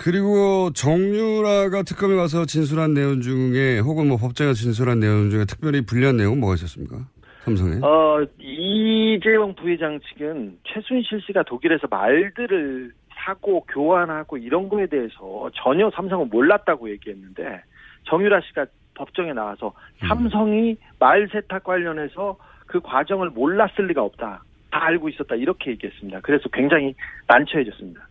[0.02, 6.16] 그리고 정유라가 특검에 가서 진술한 내용 중에 혹은 뭐 법정에서 진술한 내용 중에 특별히 불리한
[6.16, 7.06] 내용은 뭐가 있었습니까?
[7.44, 7.80] 삼성에?
[7.82, 16.30] 어, 이재용 부회장 측은 최순실 씨가 독일에서 말들을 사고 교환하고 이런 거에 대해서 전혀 삼성은
[16.30, 17.62] 몰랐다고 얘기했는데
[18.06, 20.08] 정유라 씨가 법정에 나와서 음.
[20.08, 22.38] 삼성이 말 세탁 관련해서
[22.70, 24.44] 그 과정을 몰랐을 리가 없다.
[24.72, 25.36] 다 알고 있었다.
[25.36, 26.20] 이렇게 얘기했습니다.
[26.22, 26.94] 그래서 굉장히
[27.28, 28.08] 난처해졌습니다.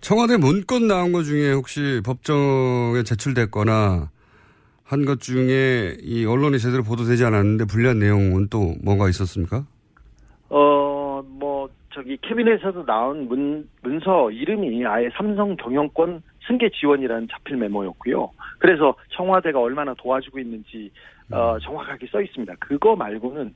[0.00, 4.08] 청와대 문건 나온 것 중에 혹시 법정에 제출됐거나
[4.84, 9.66] 한 것 중에 이 언론이 제대로 보도되지 않았는데 불리한 내용은 또 뭔가 있었습니까?
[10.48, 18.30] 어, 뭐, 저기, 캐비넷에서 나온 문, 문서 이름이 아예 삼성 경영권 승계 지원이라는 자필 메모였고요.
[18.60, 20.92] 그래서 청와대가 얼마나 도와주고 있는지,
[21.32, 21.58] 어, 음.
[21.60, 22.54] 정확하게 써 있습니다.
[22.60, 23.52] 그거 말고는,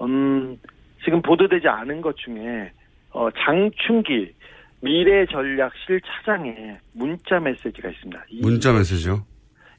[0.00, 0.58] 음,
[1.04, 2.72] 지금 보도되지 않은 것 중에,
[3.10, 4.32] 어, 장충기,
[4.80, 8.24] 미래전략실 차장에 문자 메시지가 있습니다.
[8.42, 9.24] 문자 메시지요?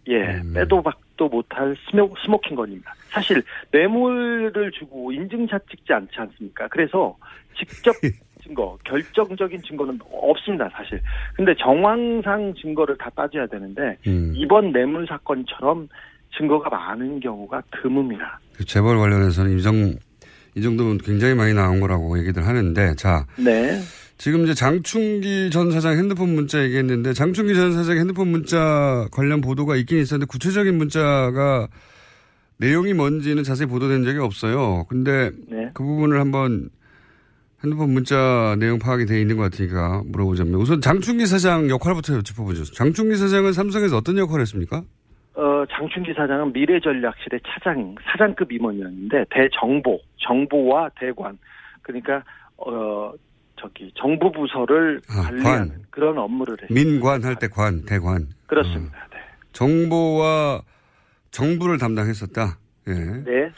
[0.08, 0.54] 예, 음.
[0.54, 2.94] 빼도 박도 못할 스모, 스모킹건입니다.
[3.10, 6.68] 사실 뇌물을 주고 인증샷 찍지 않지 않습니까?
[6.68, 7.16] 그래서
[7.58, 7.94] 직접
[8.44, 11.02] 증거, 결정적인 증거는 없습니다, 사실.
[11.36, 14.34] 근데 정황상 증거를 다 따져야 되는데 음.
[14.36, 15.88] 이번 뇌물 사건처럼
[16.38, 18.38] 증거가 많은 경우가 드뭅니다.
[18.54, 19.94] 그 재벌 관련해서는 이, 정,
[20.56, 23.26] 이 정도면 굉장히 많이 나온 거라고 얘기들 하는데, 자.
[23.38, 23.82] 네.
[24.18, 29.76] 지금 이제 장충기 전 사장 핸드폰 문자 얘기했는데 장충기 전 사장 핸드폰 문자 관련 보도가
[29.76, 31.68] 있긴 있었는데 구체적인 문자가
[32.58, 34.86] 내용이 뭔지는 자세히 보도된 적이 없어요.
[34.88, 35.70] 근데 네.
[35.74, 36.70] 그 부분을 한번
[37.62, 42.64] 핸드폰 문자 내용 파악이 돼 있는 것 같으니까 물어보자면 우선 장충기 사장 역할부터 짚어보죠.
[42.72, 44.84] 장충기 사장은 삼성에서 어떤 역할을 했습니까?
[45.36, 51.38] 어, 장충기 사장은 미래전략실의 차장, 사장급 임원이었는데 대정보, 정보와 대관.
[51.82, 52.24] 그러니까
[52.58, 53.12] 어,
[53.60, 55.84] 저기 정부 부서를 아, 관리하는 관.
[55.90, 56.74] 그런 업무를 했습니다.
[56.90, 58.28] 민관 할 때 관, 대관.
[58.48, 58.98] 그렇습니다.
[58.98, 59.08] 어.
[59.12, 59.18] 네.
[59.52, 60.62] 정보와
[61.32, 62.58] 정부를 담당했었다.
[62.88, 62.94] 예.
[62.94, 63.52] 네.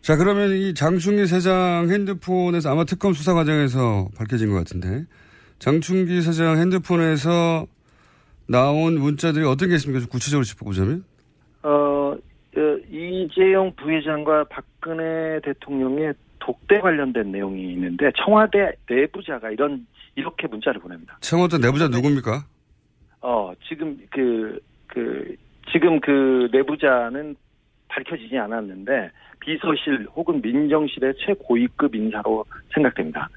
[0.00, 5.04] 자, 그러면 이 장충기 사장 핸드폰에서 아마 특검 수사 과정에서 밝혀진 것 같은데
[5.58, 7.66] 장충기 사장 핸드폰에서
[8.46, 10.00] 나온 문자들이 어떤 게 있습니까?
[10.00, 11.04] 좀 구체적으로 짚어보자면?
[11.62, 12.18] 어, 어
[12.90, 21.16] 이재용 부회장과 박근혜 대통령의 독대 관련된 내용이 있는데 청와대 내부자가 이런 이렇게 문자를 보냅니다.
[21.20, 22.44] 청와대 내부자 누굽니까?
[23.22, 25.36] 어 지금 그그 그,
[25.72, 27.34] 지금 그 내부자는
[27.88, 33.28] 밝혀지지 않았는데 비서실 혹은 민정실의 최고위급 인사로 생각됩니다.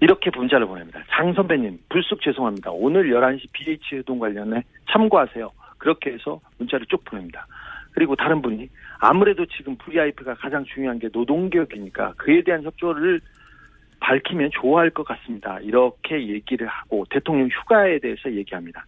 [0.00, 1.02] 이렇게 문자를 보냅니다.
[1.10, 2.70] 장 선배님 불쑥 죄송합니다.
[2.72, 5.50] 오늘 11시 BH 회동 관련해 참고하세요.
[5.78, 7.46] 그렇게 해서 문자를 쭉 보냅니다.
[7.92, 13.20] 그리고 다른 분이 아무래도 지금 VIP가 가장 중요한 게 노동개혁이니까 그에 대한 협조를
[14.00, 15.60] 밝히면 좋아할 것 같습니다.
[15.60, 18.84] 이렇게 얘기를 하고 대통령 휴가에 대해서 얘기합니다.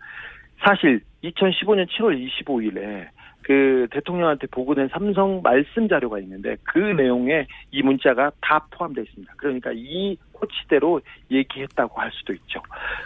[0.58, 3.08] 사실 2015년 7월 25일에
[3.46, 9.34] 그 대통령한테 보고된 삼성 말씀 자료가 있는데 그 내용에 이 문자가 다 포함되어 있습니다.
[9.36, 12.60] 그러니까 이 코치대로 얘기했다고 할 수도 있죠.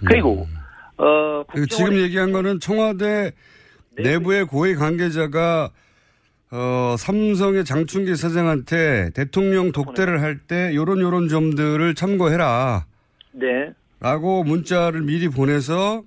[0.07, 0.47] 그리고
[0.97, 3.33] 어 그리고 지금 얘기한 거는 청와대
[3.99, 5.69] 내부의 고위 관계자가
[6.53, 12.87] 어, 삼성의 장충기 사장한테 대통령 독대를 할 때 요런 요런 점들을 참고해라.
[13.33, 13.73] 네.
[14.01, 16.03] 라고 문자를 미리 보내서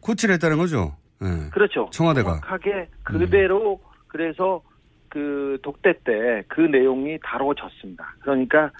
[0.00, 0.96] 코치를 했다는 거죠.
[1.20, 1.50] 네.
[1.52, 1.88] 그렇죠.
[1.92, 2.40] 청와대가.
[2.40, 4.62] 정확하게 그대로 그래서
[5.08, 8.14] 그 독대 때 그 내용이 다뤄졌습니다.
[8.20, 8.70] 그러니까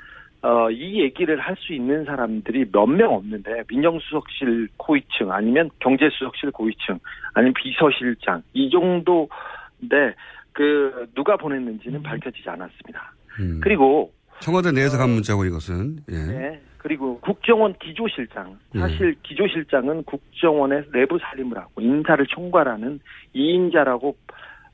[0.43, 6.99] 어, 이 얘기를 할 수 있는 사람들이 몇 명 없는데 민정수석실 고위층 아니면 경제수석실 고위층
[7.35, 10.15] 아니면 비서실장 이 정도인데
[10.53, 13.13] 그 누가 보냈는지는 밝혀지지 않았습니다.
[13.41, 13.61] 음.
[13.63, 15.99] 그리고 청와대 내에서 간 문자고 이것은.
[16.11, 16.15] 예.
[16.17, 16.61] 네.
[16.79, 18.59] 그리고 국정원 기조실장.
[18.81, 23.01] 사실 기조실장은 국정원의 내부 살림을 하고 인사를 총괄하는
[23.35, 24.15] 2인자라고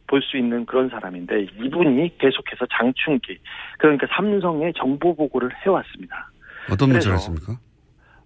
[0.06, 3.38] 볼 수 있는 그런 사람인데 이분이 계속해서 장충기
[3.78, 6.30] 그러니까 삼성의 정보 보고를 해왔습니다.
[6.70, 7.58] 어떤 그래서 했습니까?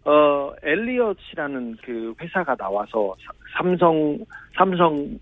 [0.05, 4.19] 어 엘리엇이라는 그 회사가 나와서 사- 삼성
[4.57, 5.19] 삼성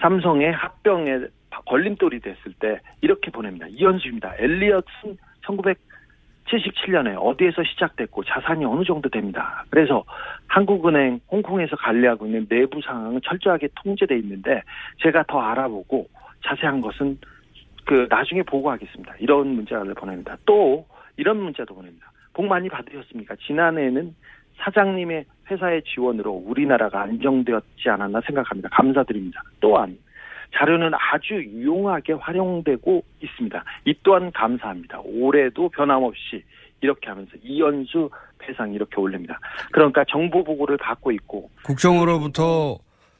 [0.00, 1.18] 삼성의 합병에
[1.66, 3.66] 걸림돌이 됐을 때 이렇게 보냅니다.
[3.68, 4.34] 이현수입니다.
[4.38, 5.18] 엘리엇은
[6.48, 9.64] 1977년에 어디에서 시작됐고 자산이 어느 정도 됩니다.
[9.70, 10.04] 그래서
[10.46, 14.62] 한국은행 홍콩에서 관리하고 있는 내부 상황은 철저하게 통제돼 있는데
[15.02, 16.08] 제가 더 알아보고
[16.44, 17.18] 자세한 것은
[17.84, 19.14] 그 나중에 보고하겠습니다.
[19.18, 20.36] 이런 문자를 보냅니다.
[20.44, 22.10] 또 이런 문자도 보냅니다.
[22.32, 23.36] 복 많이 받으셨습니까?
[23.46, 24.14] 지난해에는
[24.58, 28.68] 사장님의 회사의 지원으로 우리나라가 안정되었지 않았나 생각합니다.
[28.70, 29.42] 감사드립니다.
[29.60, 29.96] 또한
[30.54, 33.64] 자료는 아주 유용하게 활용되고 있습니다.
[33.84, 35.00] 이 또한 감사합니다.
[35.04, 36.42] 올해도 변함없이
[36.80, 39.38] 이렇게 하면서 이연수 배상 이렇게 올립니다.
[39.72, 42.78] 그러니까 정보 보고를 받고 있고 국정으로부터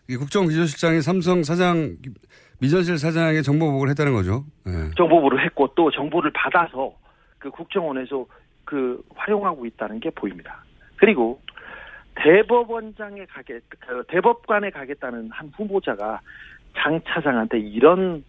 [0.09, 1.97] 이 국정기조실장이 삼성 사장
[2.61, 4.45] 미전실 사장에게 정보 보고를 했다는 거죠.
[4.67, 4.91] 예.
[4.97, 6.93] 정보 보고를 했고 또 정보를 받아서
[7.38, 8.27] 그 국정원에서
[8.64, 10.64] 그 활용하고 있다는 게 보입니다.
[10.97, 11.41] 그리고
[12.17, 16.21] 대법원장에 가게 그 대법관에 가겠다는 한 후보자가
[16.76, 18.24] 장 차장한테 이런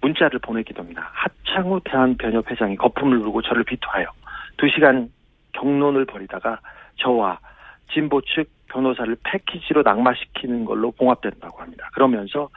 [0.00, 1.10] 문자를 보내기도 합니다.
[1.12, 4.06] 하창우 대한변협 회장이 거품을 불고 저를 비토하여
[4.56, 5.10] 두 시간
[5.52, 6.60] 경론을 벌이다가
[6.96, 7.38] 저와
[7.92, 11.88] 진보 측 변호사를 패키지로 낙마시키는 걸로 봉합된다고 합니다.
[11.94, 12.48] 그러면서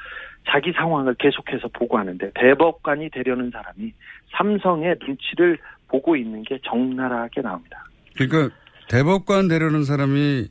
[0.50, 3.94] 자기 상황을 계속해서 보고하는데 대법관이 되려는 사람이
[4.32, 7.86] 삼성의 눈치를 보고 있는 게 적나라하게 나옵니다.
[8.16, 8.54] 그러니까
[8.90, 10.48] 대법관 되려는 사람이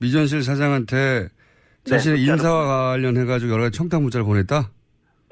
[0.00, 1.28] 미전실 사장한테
[1.84, 4.70] 자신의 문자를 인사와 관련해 가지고 여러 가지 청탁 문자를 보냈다?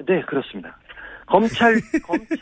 [0.07, 0.77] 네, 그렇습니다.
[1.25, 2.37] 검찰, 검찰,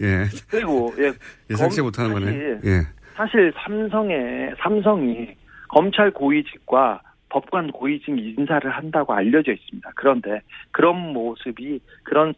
[0.00, 0.24] 예.
[0.50, 1.12] 그리고, 예.
[1.50, 2.60] 예상치 검- 못하는 거네.
[2.64, 2.82] 예.
[3.14, 5.34] 사실 삼성의, 삼성이
[5.68, 9.90] 검찰 고위직과 법관 고위직 인사를 한다고 알려져 있습니다.
[9.94, 10.40] 그런데
[10.70, 12.34] 그런 모습이, 그런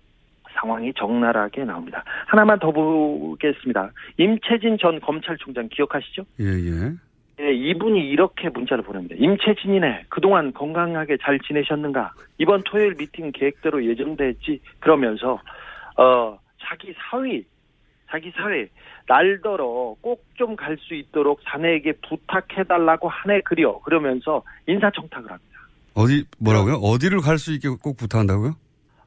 [0.61, 2.03] 상황이 적나라하게 나옵니다.
[2.27, 3.91] 하나만 더 보겠습니다.
[4.17, 6.25] 임채진 전 검찰총장 기억하시죠?
[6.41, 6.93] 예, 예.
[7.41, 9.15] 예, 이분이 이렇게 문자를 보냅니다.
[9.19, 10.07] 임채진이네.
[10.09, 12.13] 그동안 건강하게 잘 지내셨는가?
[12.39, 14.61] 이번 토요일 미팅 계획대로 예정됐지?
[14.81, 15.41] 그러면서,
[15.97, 17.45] 어, 자기 사위,
[18.11, 18.67] 자기 사위,
[19.07, 23.79] 날더러 꼭 좀 갈 수 있도록 자네에게 부탁해달라고 하네 그려.
[23.81, 25.59] 그러면서 인사청탁을 합니다.
[25.95, 26.75] 어디, 뭐라고요?
[26.77, 28.55] 어디를 갈 수 있게 꼭 부탁한다고요?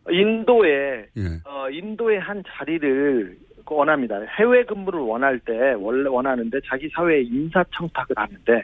[0.10, 1.24] 인도에, 예.
[1.46, 3.38] 어, 인도의 한 자리를
[3.76, 4.20] 원합니다.
[4.40, 8.64] 해외 근무를 원할 때, 원래 원하는데 자기 사회에 인사 청탁을 하는데,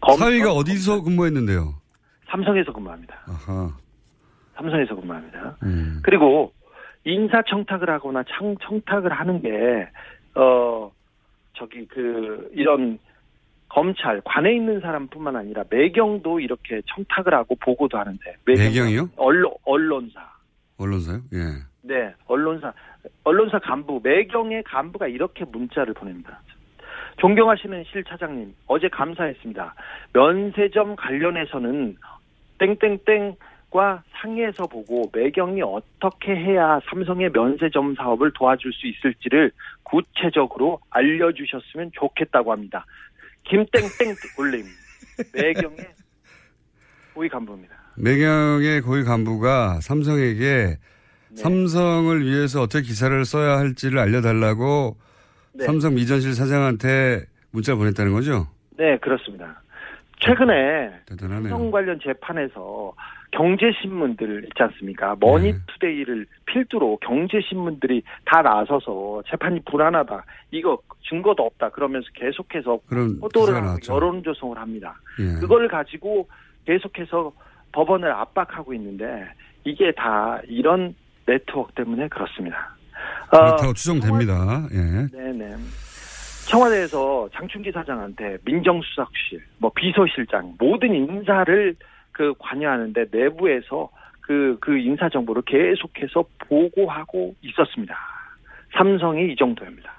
[0.00, 1.74] 검- 사위가 어디서 근무했는데요?
[2.30, 3.14] 삼성에서 근무합니다.
[3.26, 3.70] 아하.
[4.56, 5.56] 삼성에서 근무합니다.
[5.62, 6.00] 음.
[6.02, 6.52] 그리고
[7.04, 9.88] 인사 청탁을 하거나 청, 청탁을 하는 게,
[10.34, 10.90] 어,
[11.54, 12.98] 저기, 그, 이런
[13.68, 18.20] 검찰, 관에 있는 사람뿐만 아니라 매경도 이렇게 청탁을 하고 보고도 하는데.
[18.46, 19.08] 매경- 매경이요?
[19.16, 20.20] 언론, 언론사.
[20.78, 21.20] 언론사요?
[21.34, 21.38] 예.
[21.82, 22.72] 네, 언론사,
[23.24, 26.40] 언론사 간부, 매경의 간부가 이렇게 문자를 보냅니다.
[27.18, 29.74] 존경하시는 실 차장님, 어제 감사했습니다.
[30.12, 31.96] 면세점 관련해서는
[32.58, 39.50] 땡땡땡과 상의해서 보고 매경이 어떻게 해야 삼성의 면세점 사업을 도와줄 수 있을지를
[39.82, 42.86] 구체적으로 알려주셨으면 좋겠다고 합니다.
[43.44, 44.64] 김땡땡 올림,
[45.34, 45.78] 매경의
[47.14, 47.74] 고위 간부입니다.
[47.98, 50.78] 매경의 고위 간부가 삼성에게
[51.34, 51.42] 네.
[51.42, 54.96] 삼성을 위해서 어떻게 기사를 써야 할지를 알려달라고
[55.54, 55.64] 네.
[55.64, 58.48] 삼성 미전실 사장한테 문자를 보냈다는 거죠?
[58.76, 59.60] 네, 그렇습니다.
[60.20, 61.48] 최근에 대단하네요.
[61.48, 62.92] 삼성 관련 재판에서
[63.32, 65.16] 경제신문들 있지 않습니까?
[65.18, 70.24] 머니투데이를 필두로 경제신문들이 다 나서서 재판이 불안하다.
[70.50, 71.70] 이거 증거도 없다.
[71.70, 73.94] 그러면서 계속해서 기사가 하고 나왔죠.
[73.94, 74.94] 여론 조성을 합니다.
[75.18, 75.40] 예.
[75.40, 76.28] 그걸 가지고
[76.66, 77.32] 계속해서
[77.72, 79.26] 법원을 압박하고 있는데
[79.64, 80.94] 이게 다 이런
[81.26, 82.76] 네트워크 때문에 그렇습니다.
[83.30, 84.68] 어, 그렇다고 추정됩니다.
[84.72, 85.06] 예.
[85.16, 85.56] 네네.
[86.48, 91.76] 청와대에서 장충기 사장한테 민정수석실, 뭐 비서실장 모든 인사를
[92.10, 97.96] 그 관여하는데 내부에서 그, 그 인사 정보를 계속해서 보고하고 있었습니다.
[98.76, 99.92] 삼성이 이 정도입니다.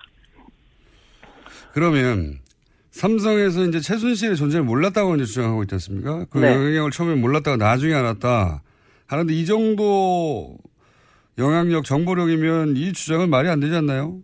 [1.73, 2.39] 그러면
[2.91, 6.25] 삼성에서 이제 최순실의 존재를 몰랐다고 이제 주장하고 있지 않습니까?
[6.29, 6.53] 그 네.
[6.53, 8.61] 영향력을 처음에 몰랐다가 나중에 알았다.
[9.07, 10.55] 하는데 이 정도
[11.37, 14.17] 영향력, 정보력이면 이 주장은 말이 안 되지 않나요?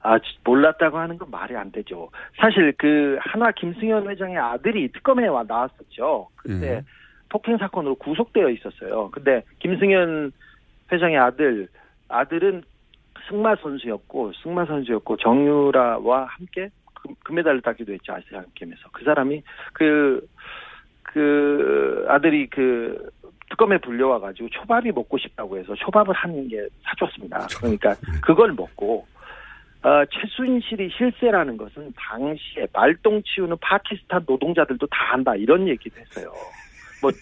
[0.00, 2.10] 아, 지- 몰랐다고 하는 건 말이 안 되죠.
[2.38, 6.28] 사실 그 한화 김승현 회장의 아들이 특검에 와 나왔었죠.
[6.36, 6.82] 그때 예.
[7.28, 9.10] 폭행 사건으로 구속되어 있었어요.
[9.10, 10.30] 근데 김승현
[10.92, 11.68] 회장의 아들
[12.08, 12.62] 아들은
[13.28, 19.42] 승마 선수였고 승마 선수였고 정유라와 함께 금- 금메달을 따기도 했죠 아시안 게임에서 그 사람이
[19.72, 20.28] 그그
[22.08, 23.10] 아들이 그
[23.50, 27.46] 특검에 불려와 가지고 초밥이 먹고 싶다고 해서 초밥을 하는 게 사줬습니다.
[27.58, 29.06] 그러니까 그걸 먹고
[29.82, 36.32] 어, 최순실이 실세라는 것은 당시에 말똥 치우는 파키스탄 노동자들도 다 한다 이런 얘기도 했어요.
[37.00, 37.12] 뭐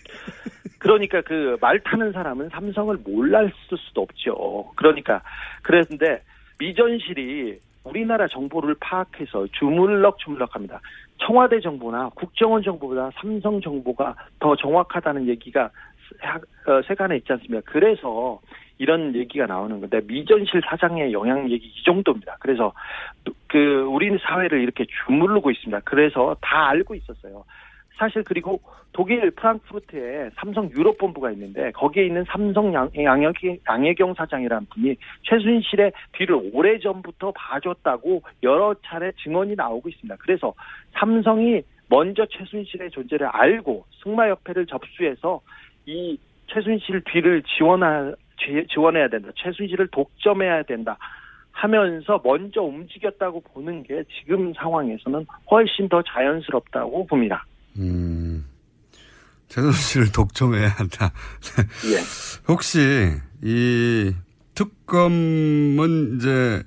[0.79, 4.71] 그러니까 그 말 타는 사람은 삼성을 몰랐을 수도 없죠.
[4.77, 5.21] 그러니까
[5.63, 6.23] 그랬는데
[6.59, 10.81] 미전실이 우리나라 정보를 파악해서 주물럭주물럭합니다.
[11.19, 15.71] 청와대 정보나 국정원 정보보다 삼성 정보가 더 정확하다는 얘기가
[16.09, 17.61] 세- 어, 세간에 있지 않습니까?
[17.71, 18.41] 그래서
[18.79, 22.37] 이런 얘기가 나오는 건데 미전실 사장의 영향 얘기 이 정도입니다.
[22.41, 22.73] 그래서
[23.49, 25.81] 그 우리 사회를 이렇게 주무르고 있습니다.
[25.85, 27.45] 그래서 다 알고 있었어요.
[27.97, 28.61] 사실 그리고
[28.93, 33.35] 독일 프랑크푸르트에 삼성 유럽 본부가 있는데 거기에 있는 삼성 양, 양혁,
[33.69, 40.17] 양혜경 사장이라는 분이 최순실의 뒤를 오래 전부터 봐줬다고 여러 차례 증언이 나오고 있습니다.
[40.19, 40.55] 그래서
[40.93, 45.41] 삼성이 먼저 최순실의 존재를 알고 승마협회를 접수해서
[45.87, 49.29] 이 최순실 뒤를 지원하, 지- 지원해야 된다.
[49.37, 50.97] 최순실을 독점해야 된다.
[51.53, 57.47] 하면서 먼저 움직였다고 보는 게 지금 상황에서는 훨씬 더 자연스럽다고 봅니다.
[57.79, 58.45] 음,
[59.49, 61.13] 최순실을 독점해야 한다.
[61.93, 61.99] 예.
[62.49, 62.79] 혹시
[63.43, 64.13] 이
[64.55, 66.63] 특검은 이제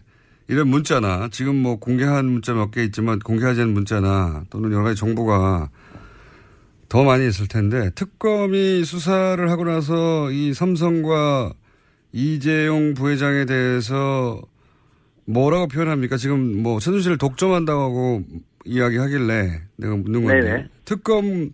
[0.48, 4.96] 이런 문자나 지금 뭐 공개한 문자 몇 개 있지만 공개하지 않은 문자나 또는 여러 가지
[5.00, 5.70] 정보가
[6.90, 11.54] 더 많이 있을 텐데 특검이 수사를 하고 나서 이 삼성과
[12.14, 14.42] 이재용 부회장에 대해서
[15.26, 16.16] 뭐라고 표현합니까?
[16.16, 18.22] 지금 뭐 최순실을 독점한다고
[18.66, 20.68] 이야기하길래 내가 묻는 건데 네네.
[20.86, 21.52] 특검을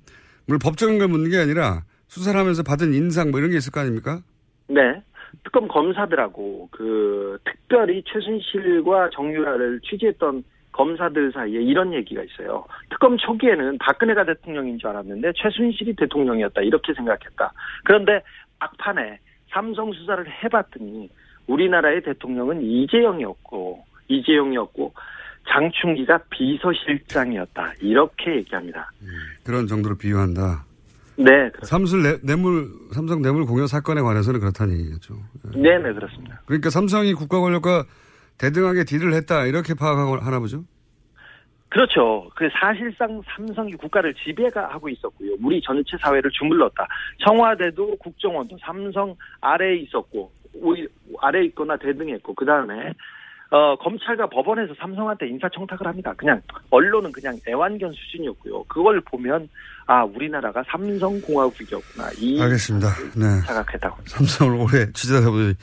[0.61, 4.21] 법적인 걸 묻는 게 아니라 수사를 하면서 받은 인상 뭐 이런 게 있을 거 아닙니까?
[4.67, 5.01] 네.
[5.43, 12.65] 특검 검사들하고 그 특별히 최순실과 정유라를 취재했던 검사들 사이에 이런 얘기가 있어요.
[12.89, 17.53] 특검 초기에는 박근혜가 대통령인 줄 알았는데 최순실이 대통령이었다 이렇게 생각했다.
[17.85, 18.21] 그런데
[18.59, 19.19] 막판에
[19.51, 21.09] 삼성 수사를 해봤더니
[21.47, 24.93] 우리나라의 대통령은 이재용이었고 이재용이었고
[25.49, 28.91] 장충기가 비서실장이었다 이렇게 얘기합니다.
[29.43, 30.65] 그런 정도로 비유한다.
[31.15, 31.51] 네,
[32.01, 35.15] 내, 뇌물 삼성 뇌물 공여 사건에 관해서는 그렇다는 얘기겠죠.
[35.55, 36.41] 네, 네 그렇습니다.
[36.45, 37.85] 그러니까 삼성이 국가 권력과
[38.37, 40.63] 대등하게 딜을 했다 이렇게 파악하고 하나 보죠.
[41.69, 42.29] 그렇죠.
[42.35, 45.31] 그 사실상 삼성이 국가를 지배하고 있었고요.
[45.41, 46.87] 우리 전체 사회를 주물렀다.
[47.25, 50.87] 청와대도 국정원도 삼성 아래에 있었고, 우리
[51.19, 52.93] 아래에 있거나 대등했고, 그 다음에
[53.49, 56.11] 어, 검찰과 법원에서 삼성한테 인사청탁을 합니다.
[56.17, 56.41] 그냥
[56.71, 58.63] 언론은 그냥 애완견 수준이었고요.
[58.63, 59.47] 그걸 보면
[59.85, 62.87] 아 우리나라가 삼성공화국이었구나 이 알겠습니다.
[63.15, 63.45] 네.
[63.45, 63.97] 자각했다고.
[64.05, 65.53] 삼성을 오래 취재하다 보니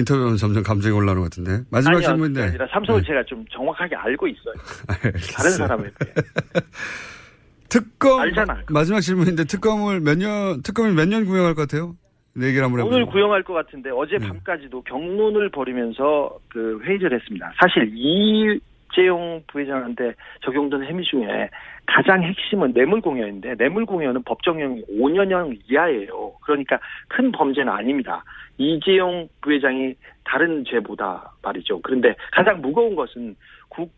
[0.00, 3.06] 인터뷰하면 점점 감정이 올라오는 것 같은데 마지막 아니요, 질문인데 아니라 삼성을 네.
[3.06, 4.54] 제가 좀 정확하게 알고 있어요.
[4.88, 5.32] 알겠어요.
[5.36, 6.12] 다른 사람에 비해.
[7.68, 8.62] 특검 알잖아.
[8.70, 11.94] 마지막 질문인데 특검을 몇 년 특검이 몇 년 구형할 것 같아요?
[12.34, 12.94] 내 얘기를 한번 해보죠.
[12.96, 17.52] 오늘 구형할 것 같은데 어제 밤까지도 경론을 벌이면서 그 회의를 했습니다.
[17.60, 21.48] 사실 이재용 부회장한테 적용된 혐의 중에
[21.90, 26.34] 가장 핵심은 뇌물 공여인데 뇌물 공여는 법정형이 5년형 이하예요.
[26.42, 26.78] 그러니까
[27.08, 28.22] 큰 범죄는 아닙니다.
[28.58, 31.80] 이재용 부회장이 다른 죄보다 말이죠.
[31.82, 33.34] 그런데 가장 무거운 것은
[33.68, 33.90] 국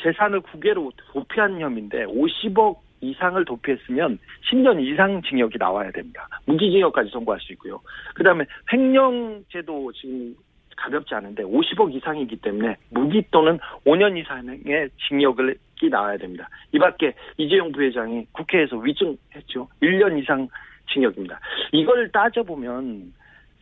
[0.00, 4.18] 재산을 국외로 도피한 혐의인데 50억 이상을 도피했으면
[4.50, 6.28] 10년 이상 징역이 나와야 됩니다.
[6.46, 7.80] 무기징역까지 선고할 수 있고요.
[8.14, 10.36] 그 다음에 횡령죄도 지금
[10.76, 16.48] 가볍지 않은데 50억 이상이기 때문에 무기 또는 5년 이상의 징역을 이 나와야 됩니다.
[16.72, 19.68] 이 밖에 이재용 부회장이 국회에서 위증했죠.
[19.82, 20.48] 1년 이상
[20.92, 21.38] 징역입니다.
[21.72, 23.12] 이걸 따져보면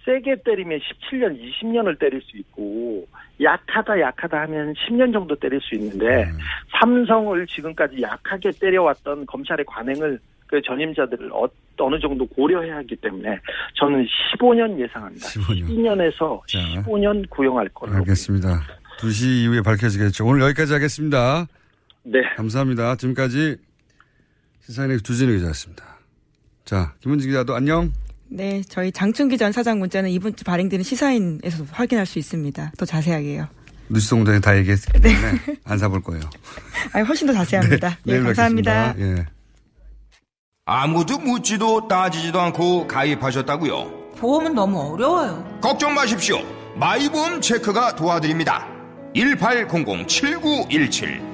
[0.05, 3.07] 세게 때리면 17년, 20년을 때릴 수 있고
[3.41, 6.39] 약하다 약하다 하면 10년 정도 때릴 수 있는데 음.
[6.79, 11.49] 삼성을 지금까지 약하게 때려왔던 검찰의 관행을 그 전임자들을 어,
[11.79, 13.41] 어느 정도 고려해야 하기 때문에
[13.75, 14.07] 저는
[14.37, 15.27] 15년 예상합니다.
[15.27, 15.69] 15년.
[15.69, 16.59] 12년에서 자.
[16.83, 17.95] 15년 구형할 걸로.
[17.95, 18.49] 알겠습니다.
[18.99, 20.27] 2시 이후에 밝혀지겠죠.
[20.27, 21.47] 오늘 여기까지 하겠습니다.
[22.05, 22.21] 네.
[22.37, 22.97] 감사합니다.
[22.97, 23.57] 지금까지
[24.67, 25.85] 시사인의 주진우 기자였습니다.
[26.65, 27.93] 자, 김은지 기자도 안녕.
[28.29, 32.73] 네, 저희 장충기 전 사장 문자는 이번 주 발행되는 시사인에서 확인할 수 있습니다.
[32.77, 33.47] 더 자세하게요.
[33.91, 36.23] 뉴스 공장에 다 얘기했기 때문에 안 사볼 거예요.
[36.93, 37.91] 아니, 훨씬 더 자세합니다.
[38.05, 38.95] 네, 내일 감사합니다.
[38.95, 39.23] 뵙겠습니다.
[39.23, 39.27] 예.
[40.65, 44.13] 아무도 묻지도 따지지도 않고 가입하셨다고요?
[44.17, 45.59] 보험은 너무 어려워요.
[45.61, 46.39] 걱정 마십시오.
[46.77, 48.67] 마이보험 체크가 도와드립니다.
[49.15, 51.34] 1800-7917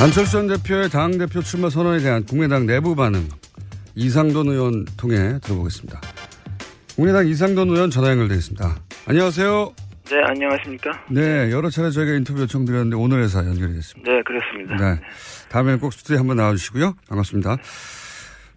[0.00, 3.28] 안철수 전 대표의 당 대표 출마 선언에 대한 국민의당 내부 반응
[3.94, 6.00] 이상돈 의원 통해 들어보겠습니다.
[6.96, 8.76] 국민의당 이상돈 의원 전화 연결되어 있습니다.
[9.06, 9.74] 안녕하세요.
[10.06, 10.90] 네, 안녕하십니까?
[11.10, 14.10] 네, 여러 차례 저희가 인터뷰 요청드렸는데 오늘에사 연결이 됐습니다.
[14.10, 14.76] 네, 그렇습니다.
[14.76, 15.00] 네.
[15.50, 16.94] 다음에는 꼭 스튜디오에 한번 나와주시고요.
[17.10, 17.52] 반갑습니다.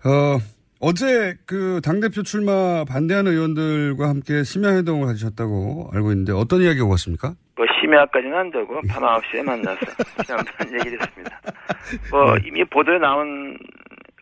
[0.05, 0.39] 어,
[0.79, 7.35] 어제 그 당대표 출마 반대하는 의원들과 함께 심야회동을 하셨다고 알고 있는데 어떤 이야기가 오갔습니까?
[7.55, 9.79] 뭐 심야까지는 안 되고 밤 9시에 만나서
[10.25, 11.39] 그런 얘기를 했습니다.
[12.11, 12.41] 뭐 네.
[12.47, 13.57] 이미 보도에 나온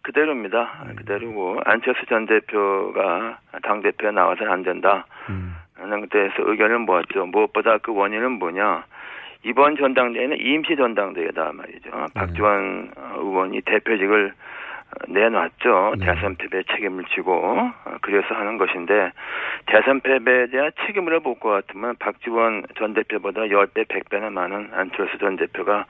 [0.03, 0.85] 그대로입니다.
[0.97, 5.05] 그대로고 안철수 전 대표가 당 대표에 나와서는 안 된다.
[5.81, 7.25] 하는 데에서 의견을 모았죠.
[7.27, 8.85] 무엇보다 그 원인은 뭐냐?
[9.43, 11.89] 이번 전당대회는 임시 전당대회다 말이죠.
[12.13, 14.33] 박지원 어, 의원이 대표직을 어,
[15.07, 15.95] 내놨죠.
[15.99, 19.11] 대선 패배 책임을 지고 어, 그래서 하는 것인데
[19.67, 25.85] 대선 패배에 대한 책임을 볼것 같으면 박지원 전 대표보다 10배, 100배나 많은 안철수 전 대표가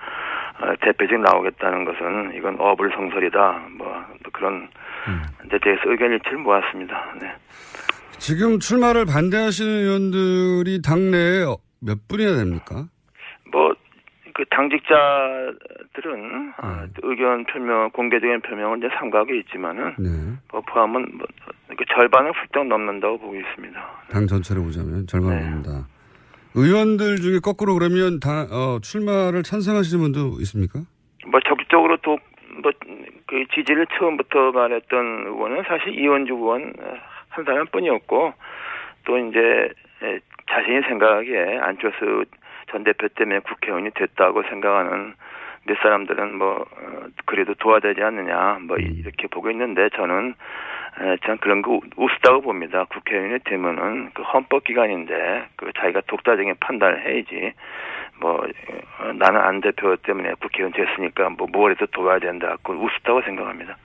[0.62, 3.68] 어, 대표직 나오겠다는 것은 이건 어불성설이다.
[3.78, 4.70] 뭐 그런
[5.49, 7.16] 데 대해서 의견 일치를 모았습니다.
[7.20, 7.32] 네.
[8.18, 11.43] 지금 출마를 반대하시는 의원들이 당내에
[11.82, 12.86] 몇 분이나 됩니까?
[13.52, 13.74] 뭐,
[14.34, 14.93] 그 당직자들은
[16.57, 21.27] 아, 의견 표명, 공개적인 표명을 이제 삼가하고 있지만은 뭐 포함은 뭐,
[21.77, 23.79] 그 절반을 훌쩍 넘는다고 보고 있습니다.
[24.09, 25.88] 당 전체를 보자면 절반 넘는다.
[26.53, 30.82] 의원들 중에 거꾸로 그러면 다 어, 출마를 찬성하시는 분도 있습니까?
[31.27, 32.17] 뭐 적극적으로 또
[32.61, 32.71] 뭐
[33.32, 36.73] 그 지지를 처음부터 말했던 의원은 사실 이원주 의원
[37.29, 38.34] 한 사람뿐이었고
[39.05, 39.39] 또 이제
[40.03, 40.19] 에,
[40.51, 42.25] 자신이 생각하기에 안철수
[42.72, 45.13] 전 대표 때문에 국회의원이 됐다고 생각하는
[45.67, 50.34] 몇 사람들은 뭐 어, 그래도 도와되지 않느냐 뭐 이렇게 보고 있는데 저는
[51.01, 52.86] 에, 참 그런 거 우- 우스다고 봅니다.
[52.86, 57.53] 국회의원이 되면은 그 헌법 기관인데 그 자기가 독자적인 판단을 해야지
[58.19, 58.43] 뭐
[58.99, 62.55] 어, 나는 안 대표 때문에 국회의원 됐으니까 뭐 뭐라도 도와야 된다.
[62.63, 63.78] 그 우스다고 생각합니다.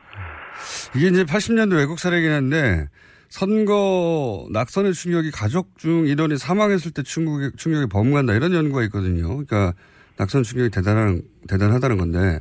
[0.97, 2.87] 이게 이제 80년대 외국 사례긴 한데
[3.29, 9.29] 선거 낙선의 충격이 가족 중 일원이 사망했을 때 충격이, 충격이 범간다 이런 연구가 있거든요.
[9.29, 9.73] 그러니까
[10.19, 12.41] 낙선 충격이 대단한 대단하다는 건데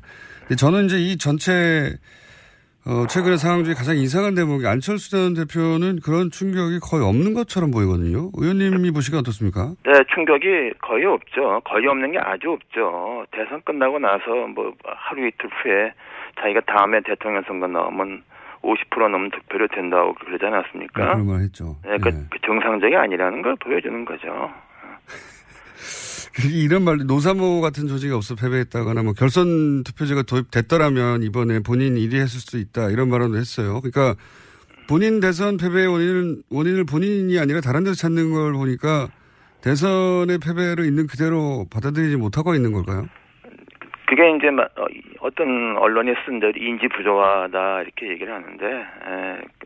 [0.57, 1.93] 저는 이제 이 전체
[2.87, 7.71] 어, 최근에 상황 중에 가장 이상한 대목이 안철수 전 대표는 그런 충격이 거의 없는 것처럼
[7.71, 8.29] 보이거든요.
[8.37, 9.73] 의원님이 보시기에 어떻습니까?
[9.83, 11.61] 네, 충격이 거의 없죠.
[11.65, 13.25] 거의 없는 게 아주 없죠.
[13.31, 15.93] 대선 끝나고 나서 뭐 하루 이틀 후에
[16.39, 18.21] 자기가 다음에 대통령 선거 나오면
[18.65, 21.05] 50% 넘는 득표를 된다고 그러지 않았습니까?
[21.05, 21.77] 네, 그런 말 했죠.
[21.85, 24.51] 네, 그, 그 정상적이 아니라는 걸 보여주는 거죠.
[26.51, 32.41] 이런 말 노사모 같은 조직이 없어 패배했다거나 뭐 결선 투표제가 도입됐더라면 이번에 본인 1위 했을
[32.41, 33.79] 수도 있다 이런 말도 했어요.
[33.79, 34.15] 그러니까
[34.87, 39.07] 본인 대선 패배의 원인은 원인을 본인이 아니라 다른 데서 찾는 걸 보니까
[39.61, 43.07] 대선의 패배를 있는 그대로 받아들이지 못하고 있는 걸까요?
[44.05, 44.85] 그게 이제 어,
[45.21, 48.85] 어떤 언론이 쓴 대로 인지 부조하다 이렇게 얘기를 하는데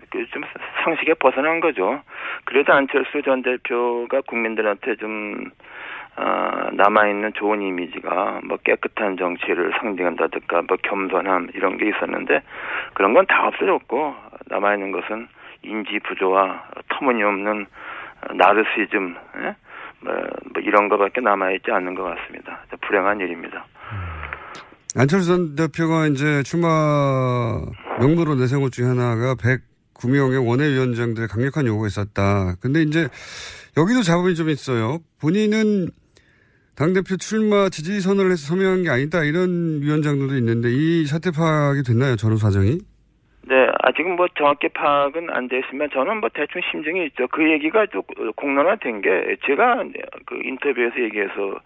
[0.09, 0.43] 그좀
[0.83, 2.01] 상식에 벗어난 거죠.
[2.45, 5.51] 그래도 안철수 전 대표가 국민들한테 좀
[6.17, 12.41] 어, 남아있는 좋은 이미지가 뭐 깨끗한 정치를 상징한다든가 뭐 겸손함 이런 게 있었는데
[12.93, 14.15] 그런 건 다 없어졌고
[14.47, 15.27] 남아있는 것은
[15.63, 17.65] 인지 부조와 터무니없는
[18.33, 19.55] 나르시즘 예?
[20.01, 22.59] 뭐, 뭐 이런 거밖에 남아있지 않는 것 같습니다.
[22.81, 23.65] 불행한 일입니다.
[24.99, 26.67] 안철수 전 대표가 이제 출마
[28.01, 32.55] 명부로 내세운 것 중에 하나가 109명의 원외위원장들의 강력한 요구가 있었다.
[32.59, 33.07] 근데 이제
[33.77, 34.97] 여기도 잡음이 좀 있어요.
[35.21, 35.87] 본인은
[36.75, 39.23] 당대표 출마 지지 선언을 해서 서명한 게 아니다.
[39.23, 42.17] 이런 위원장들도 있는데 이 사태 파악이 됐나요?
[42.17, 42.79] 전후 사정이?
[43.47, 47.25] 네, 아직은 뭐 정확히 파악은 안 됐으면 저는 뭐 대충 심증이 있죠.
[47.29, 48.01] 그 얘기가 좀
[48.35, 49.81] 공론화된 게 제가
[50.25, 51.57] 그 인터뷰에서 얘기해서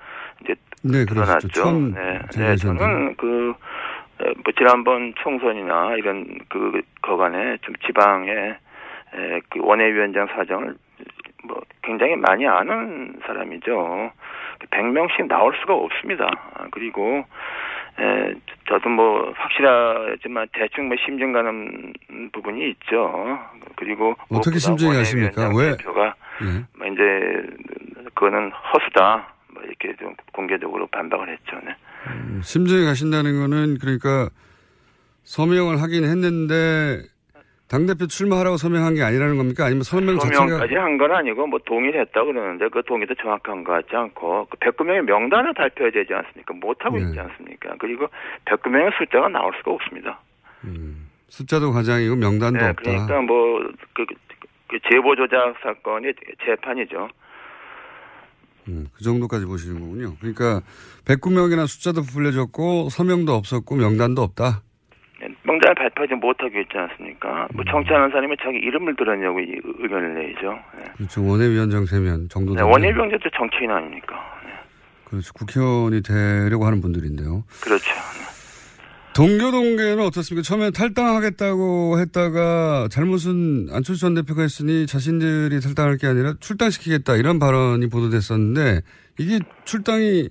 [0.43, 0.53] 이제
[0.83, 1.71] 네, 드러났죠.
[1.95, 3.53] 네, 네, 저는 그,
[4.17, 10.75] 뭐, 지난번 총선이나 이런 그, 거간에 좀 지방에, 에, 그 원외위원장 사정을
[11.45, 14.11] 뭐 굉장히 많이 아는 사람이죠.
[14.71, 16.29] 100명씩 나올 수가 없습니다.
[16.71, 17.23] 그리고,
[17.99, 18.33] 에,
[18.67, 21.93] 저도 뭐 확실하지만 대충 뭐 심증 가는
[22.33, 23.39] 부분이 있죠.
[23.75, 25.49] 그리고 어떻게 심증이 가십니까?
[25.55, 25.77] 왜?
[25.77, 26.63] 대표가 네.
[26.77, 27.43] 뭐 이제
[28.15, 29.32] 그거는 허수다.
[29.63, 31.57] 뭐 이렇게 좀 공개적으로 반박을 했죠.
[31.65, 31.75] 네.
[32.07, 34.29] 음, 심증이 가신다는 거는 그러니까
[35.23, 37.01] 서명을 하긴 했는데
[37.69, 39.65] 당대표 출마하라고 서명한 게 아니라는 겁니까?
[39.65, 43.95] 아니면 서명 서명까지 한 건 아니고 뭐 동의를 했다 그러는데 그 동의도 정확한 것 같지
[43.95, 46.53] 않고 그 109명의 명단을 발표해야 되지 않습니까?
[46.53, 47.03] 못하고 네.
[47.05, 47.75] 있지 않습니까?
[47.79, 48.07] 그리고
[48.45, 50.19] 109명의 숫자가 나올 수가 없습니다.
[50.65, 52.81] 음, 숫자도 과장이고 명단도 네, 없다.
[52.83, 54.05] 그러니까 뭐그
[54.67, 56.11] 그 제보 조작 사건이
[56.45, 57.09] 재판이죠.
[58.67, 60.15] 음, 그 정도까지 보시는 거군요.
[60.19, 60.61] 그러니까
[61.05, 64.61] 109명이나 숫자도 불려졌고 서명도 없었고 명단도 없다.
[65.43, 67.47] 명단을 발표하지 못하고 있지 않습니까?
[67.53, 70.59] 뭐 정치하는 사람이 자기 이름을 들었냐고 의견을 내죠.
[70.77, 70.83] 네.
[70.97, 71.23] 그렇죠.
[71.25, 72.55] 원외위원장 세면 정도.
[72.55, 74.15] 네, 원외위원장도 정치인 아닙니까?
[74.45, 74.51] 네.
[75.05, 75.33] 그렇죠.
[75.33, 77.43] 국회의원이 되려고 하는 분들인데요.
[77.61, 77.91] 그렇죠.
[79.15, 80.41] 동교 동계는 어떻습니까?
[80.41, 87.89] 처음에 탈당하겠다고 했다가 잘못은 안철수 전 대표가 했으니 자신들이 탈당할 게 아니라 출당시키겠다 이런 발언이
[87.93, 88.81] 보도됐었는데
[89.19, 90.29] 이게 출당이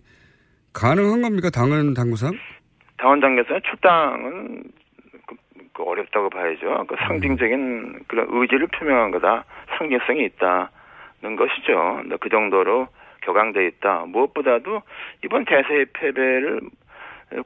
[0.75, 1.51] 가능한 겁니까?
[1.51, 2.33] 당은 당구상?
[2.99, 4.65] 당원 당에서는 출당은
[5.27, 5.37] 그,
[5.75, 6.85] 그 어렵다고 봐야죠.
[6.89, 9.45] 그 상징적인 그런 의지를 표명한 거다.
[9.79, 12.03] 상징성이 있다는 것이죠.
[12.19, 12.89] 그 정도로
[13.23, 14.07] 격앙돼 있다.
[14.07, 14.83] 무엇보다도
[15.25, 16.61] 이번 대세의 패배를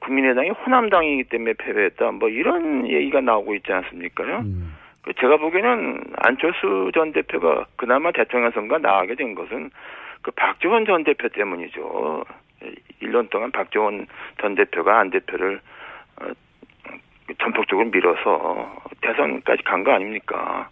[0.01, 2.11] 국민의당이 호남당이기 때문에 패배했다.
[2.13, 4.39] 뭐 이런 얘기가 나오고 있지 않습니까요?
[4.39, 4.77] 음.
[5.21, 9.71] 제가 보기에는 안철수 전 대표가 그나마 대통령 선거 나가게 된 것은
[10.23, 12.25] 그 박지원 전 대표 때문이죠.
[13.03, 14.07] 1년 동안 박지원
[14.41, 15.61] 전 대표가 안 대표를
[16.21, 16.27] 어,
[17.39, 20.69] 전폭적으로 밀어서 대선까지 간 거 아닙니까?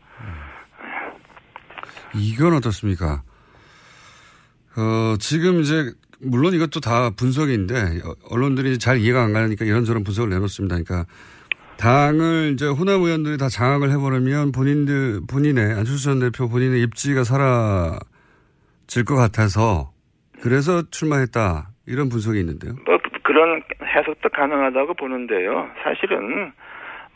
[2.14, 3.22] 이건 어떻습니까?
[4.76, 5.92] 어, 지금 이제
[6.24, 8.00] 물론 이것도 다 분석인데
[8.30, 10.76] 언론들이 잘 이해가 안 가니까 이런저런 분석을 내놓습니다.
[10.82, 11.06] 그러니까
[11.76, 19.04] 당을 이제 호남 의원들이 다 장악을 해버리면 본인들 본인의 안철수 전 대표 본인의 입지가 사라질
[19.06, 19.90] 것 같아서
[20.40, 22.74] 그래서 출마했다 이런 분석이 있는데요.
[22.86, 25.68] 뭐 그런 해석도 가능하다고 보는데요.
[25.82, 26.52] 사실은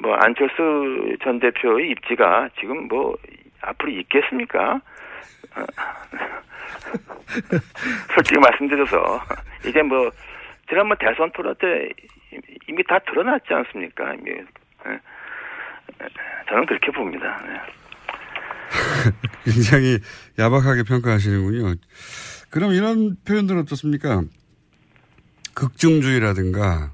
[0.00, 3.16] 뭐 안철수 전 대표의 입지가 지금 뭐
[3.61, 4.80] 앞으로 있겠습니까?
[8.14, 9.20] 솔직히 말씀드려서
[9.66, 10.11] 이제 뭐
[10.68, 11.90] 지난번 대선 토론 때
[12.68, 14.14] 이미 다 드러났지 않습니까?
[14.14, 14.30] 이미
[16.48, 17.42] 저는 그렇게 봅니다.
[17.46, 17.61] 네.
[19.44, 19.98] 굉장히
[20.38, 21.74] 야박하게 평가하시는군요.
[22.50, 24.22] 그럼 이런 표현들은 어떻습니까?
[25.54, 26.92] 극중주의라든가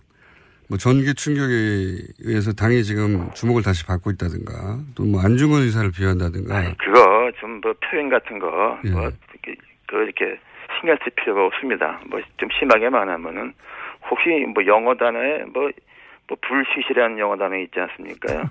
[0.68, 1.52] 뭐 전기 충격에
[2.20, 7.60] 의해서 당이 지금 주목을 다시 받고 있다든가 또 뭐 안중근 의사를 비유한다든가 아니, 그거 좀
[7.62, 8.90] 뭐 표현 같은 거 예.
[8.90, 9.10] 뭐
[9.86, 10.38] 그렇게
[10.80, 12.00] 신경 쓸 필요가 없습니다.
[12.10, 13.52] 뭐 좀 심하게 말하면은
[14.10, 15.70] 혹시 뭐 영어 단어에 뭐
[16.26, 18.44] 뭐 불시시라는 영어 단어 있지 않습니까요?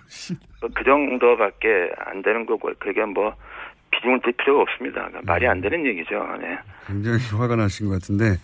[0.62, 3.34] 뭐그 정도밖에 안 되는 거고 그게 뭐
[3.90, 5.08] 비중을 들 필요가 없습니다.
[5.08, 6.24] 그러니까 말이 안 되는 얘기죠.
[6.40, 6.56] 네.
[6.86, 8.38] 굉장히 화가 나신 것 같은데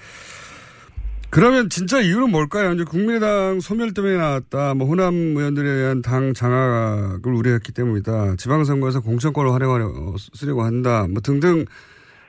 [1.32, 2.72] 그러면 진짜 이유는 뭘까요?
[2.72, 4.74] 이제 국민의당 소멸 때문에 나왔다.
[4.74, 8.36] 뭐 호남 의원들에 대한 당 장악을 우려했기 때문이다.
[8.38, 11.06] 지방선거에서 공천권을 활용하려 쓰려고 한다.
[11.08, 11.66] 뭐 등등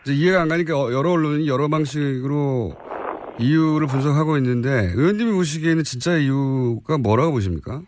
[0.02, 2.76] 이제 이해가 안 가니까 여러 언론이 여러 방식으로
[3.38, 7.80] 이유를 분석하고 있는데 의원님이 보시기에는 진짜 이유가 뭐라고 보십니까?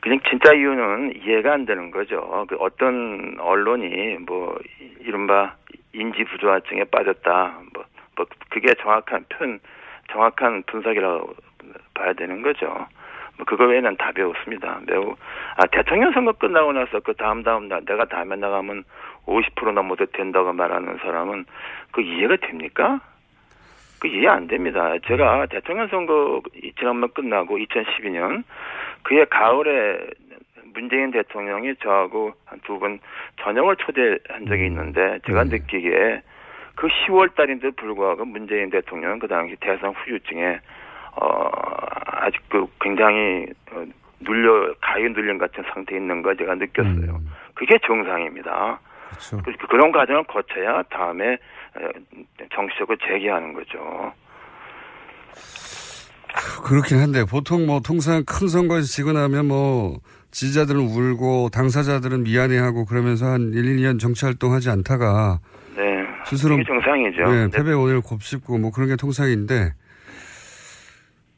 [0.00, 2.46] 그냥 진짜 이유는 이해가 안 되는 거죠.
[2.46, 4.54] 그 어떤 언론이 뭐
[5.00, 5.56] 이른바
[5.94, 7.60] 인지 부조화증에 빠졌다.
[7.72, 7.84] 뭐,
[8.16, 9.58] 뭐 그게 정확한 편
[10.10, 11.34] 정확한 분석이라고
[11.94, 12.66] 봐야 되는 거죠.
[13.36, 14.80] 뭐 그거 외에는 답이 없습니다.
[14.86, 15.14] 매우
[15.56, 18.84] 아 대통령 선거 끝나고 나서 그 다음 다음 날 내가 다음에 나가면
[19.26, 21.44] 50% 넘어도 된다고 말하는 사람은
[21.92, 23.00] 그 이해가 됩니까?
[24.00, 24.94] 그 이해 안 됩니다.
[25.06, 26.40] 제가 대통령 선거
[26.78, 28.44] 지난번 끝나고 2012년
[29.02, 29.98] 그해 가을에
[30.74, 32.98] 문재인 대통령이 저하고 한 두 번
[33.40, 35.56] 저녁을 초대한 적이 있는데 제가 네.
[35.58, 36.22] 느끼기에
[36.76, 40.60] 그 10월 달인데 불구하고 문재인 대통령은 그 당시 대선 후유증에
[41.16, 41.50] 어
[42.06, 43.84] 아직 그 굉장히 어,
[44.20, 47.16] 눌려 가위 눌린 같은 상태에 있는 거 제가 느꼈어요.
[47.16, 47.32] 음.
[47.54, 48.78] 그게 정상입니다.
[49.08, 49.42] 그렇죠.
[49.42, 51.38] 그, 그런 과정을 거쳐야 다음에
[52.54, 54.12] 정치적으로 재개하는 거죠.
[56.64, 59.98] 그렇긴 한데 보통 뭐 통상 큰 선거에서 지고 나면 뭐
[60.30, 65.55] 지지자들은 울고 당사자들은 미안해하고 그러면서 한 1, 2년 정치 활동하지 않다가 네.
[66.28, 67.24] 스스로 정상이죠.
[67.30, 69.74] 네, 패배 원인을 곱씹고 뭐 그런 게 통상인데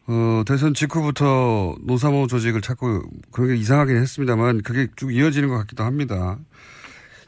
[0.06, 5.84] 어, 대선 직후부터 노사모 조직을 찾고 그런 게 이상하긴 했습니다만 그게 쭉 이어지는 것 같기도
[5.84, 6.38] 합니다.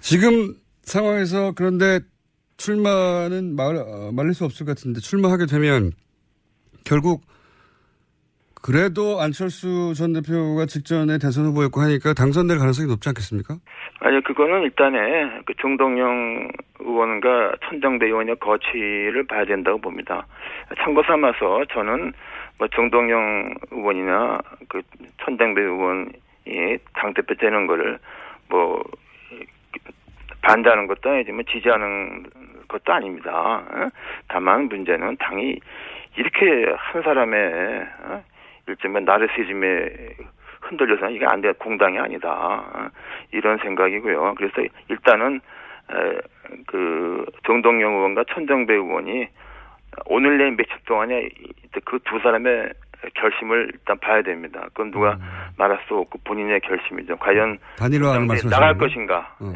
[0.01, 2.01] 지금 상황에서 그런데
[2.57, 5.93] 출마는 말, 어, 말릴 수 없을 것 같은데 출마하게 되면
[6.85, 7.23] 결국
[8.63, 13.57] 그래도 안철수 전 대표가 직전에 대선 후보였고 하니까 당선될 가능성이 높지 않겠습니까?
[14.01, 16.49] 아니 그거는 일단에 그 정동영
[16.81, 20.27] 의원과 천정대 의원의 거취를 봐야 된다고 봅니다.
[20.79, 22.13] 참고 삼아서 저는
[22.59, 24.83] 뭐 정동영 의원이나 그
[25.25, 26.13] 천정대 의원이
[26.95, 27.99] 당 대표 되는 거를
[28.49, 28.83] 뭐
[30.43, 32.25] 반대하는 것도 아니지만 지지하는
[32.69, 33.63] 것도 아닙니다.
[34.29, 35.59] 다만 문제는 당이
[36.17, 37.87] 이렇게 한 사람의
[38.69, 40.17] 일종의 나르시즘에
[40.61, 42.91] 흔들려서 이게 안 돼, 공당이 아니다.
[43.33, 44.35] 이런 생각이고요.
[44.37, 45.41] 그래서 일단은,
[46.67, 49.29] 그, 정동영 의원과 천정배 의원이
[50.07, 51.29] 오늘 내일 며칠 동안에
[51.85, 52.73] 그 두 사람의
[53.15, 54.61] 결심을 일단 봐야 됩니다.
[54.69, 55.21] 그건 누가 음.
[55.57, 57.17] 말할 수 없고 본인의 결심이죠.
[57.17, 59.53] 과연 단일화를 말씀 나갈 것인가, 어,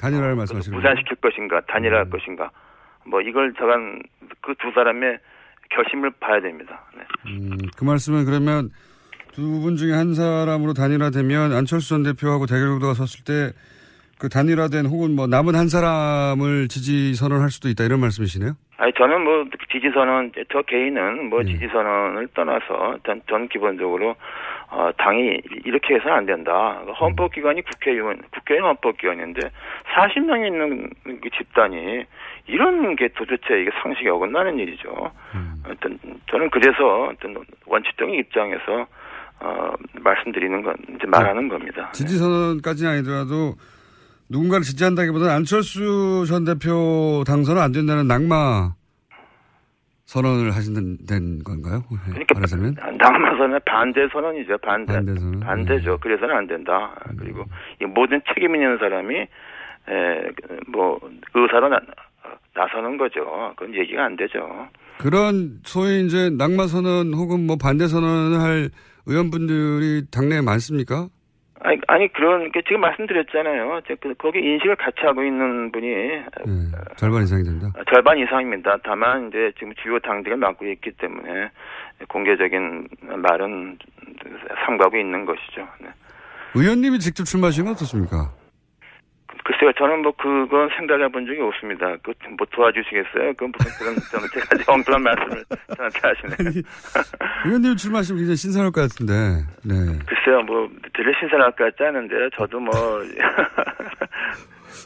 [0.00, 2.10] 단일화를 어, 말씀하시는 무산시킬 것인가, 단일화할 음.
[2.10, 2.50] 것인가,
[3.06, 4.02] 뭐 이걸 저간
[4.42, 5.18] 그 두 사람의
[5.70, 6.84] 결심을 봐야 됩니다.
[6.96, 7.02] 네.
[7.30, 8.70] 음, 그 말씀은 그러면
[9.32, 13.52] 두 분 중에 한 사람으로 단일화되면 안철수 전 대표하고 대결 구도가 섰을 때
[14.18, 18.54] 그 단일화된 혹은 뭐 남은 한 사람을 지지 선언할 수도 있다 이런 말씀이시네요?
[18.78, 21.52] 아니 저는 뭐 지지 선언 저 개인은 뭐 네.
[21.52, 24.16] 지지 선언을 떠나서 전, 전 기본적으로
[24.70, 26.82] 어, 당이 이렇게 해서는 안 된다.
[27.00, 29.40] 헌법기관이 국회의원, 국회의원 헌법기관인데
[29.94, 32.04] 40명이 있는 그 집단이
[32.48, 35.12] 이런 게 도대체 이게 상식에 어긋나는 일이죠.
[35.34, 35.47] 음.
[35.70, 35.98] 어떤
[36.30, 38.86] 저는 그래서 어떤 원칙적인 입장에서
[39.40, 41.90] 어, 말씀드리는 건 이제 말하는 겁니다.
[41.92, 43.54] 지지 선언까지는 아니더라도
[44.28, 48.74] 누군가를 지지한다기보다는 안철수 전 대표 당선은 안 된다는 낙마
[50.06, 51.84] 선언을 하신다는 건가요?
[52.06, 54.58] 그러니까 말하자면 낙마 선언 반대 선언이죠.
[54.58, 55.40] 반대 반대 선언.
[55.40, 55.90] 반대죠.
[55.92, 55.96] 네.
[56.00, 56.94] 그래서는 안 된다.
[57.10, 57.16] 음.
[57.18, 57.44] 그리고
[57.80, 59.28] 이 모든 책임 있는 사람이 에,
[60.66, 60.98] 뭐
[61.34, 61.78] 의사로 나,
[62.54, 63.52] 나서는 거죠.
[63.56, 64.68] 그건 얘기가 안 되죠.
[64.98, 68.70] 그런 소위 이제 낙마 선언 혹은 뭐 반대 선언을 할
[69.06, 71.08] 의원분들이 당내에 많습니까?
[71.60, 73.80] 아니, 아니 그런 게 지금 말씀드렸잖아요.
[74.00, 76.24] 그, 거기 인식을 같이 하고 있는 분이 네,
[76.96, 77.68] 절반 이상이 된다.
[77.76, 78.78] 아, 절반 이상입니다.
[78.84, 81.50] 다만 이제 지금 주요 당들을 맡고 있기 때문에
[82.08, 83.78] 공개적인 말은
[84.66, 85.66] 삼가고 있는 것이죠.
[85.80, 85.88] 네.
[86.54, 88.32] 의원님이 직접 출마하시면 어떻습니까?
[89.44, 91.96] 글쎄요, 저는 뭐 그건 생각해 본 적이 없습니다.
[92.02, 93.32] 그뭐 도와주시겠어요?
[93.34, 95.44] 그건 무슨 그런 저는 제가 엉뚱한 말씀을
[95.76, 96.62] 저한테 하시네.
[97.44, 99.12] 의원님 출마하시면 굉장히 신선할 것 같은데.
[99.64, 99.74] 네.
[100.06, 102.72] 글쎄요, 뭐 되게 신선할 것 같지 않은데 저도 뭐.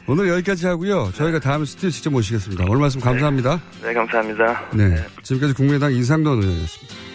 [0.07, 1.11] 오늘 여기까지 하고요.
[1.13, 2.65] 저희가 다음 스튜디오 직접 모시겠습니다.
[2.67, 3.57] 오늘 말씀 감사합니다.
[3.81, 4.69] 네, 네 감사합니다.
[4.75, 4.89] 네.
[4.89, 4.95] 네.
[5.21, 7.12] 지금까지 국민의당 이상돈 의원이었습니다.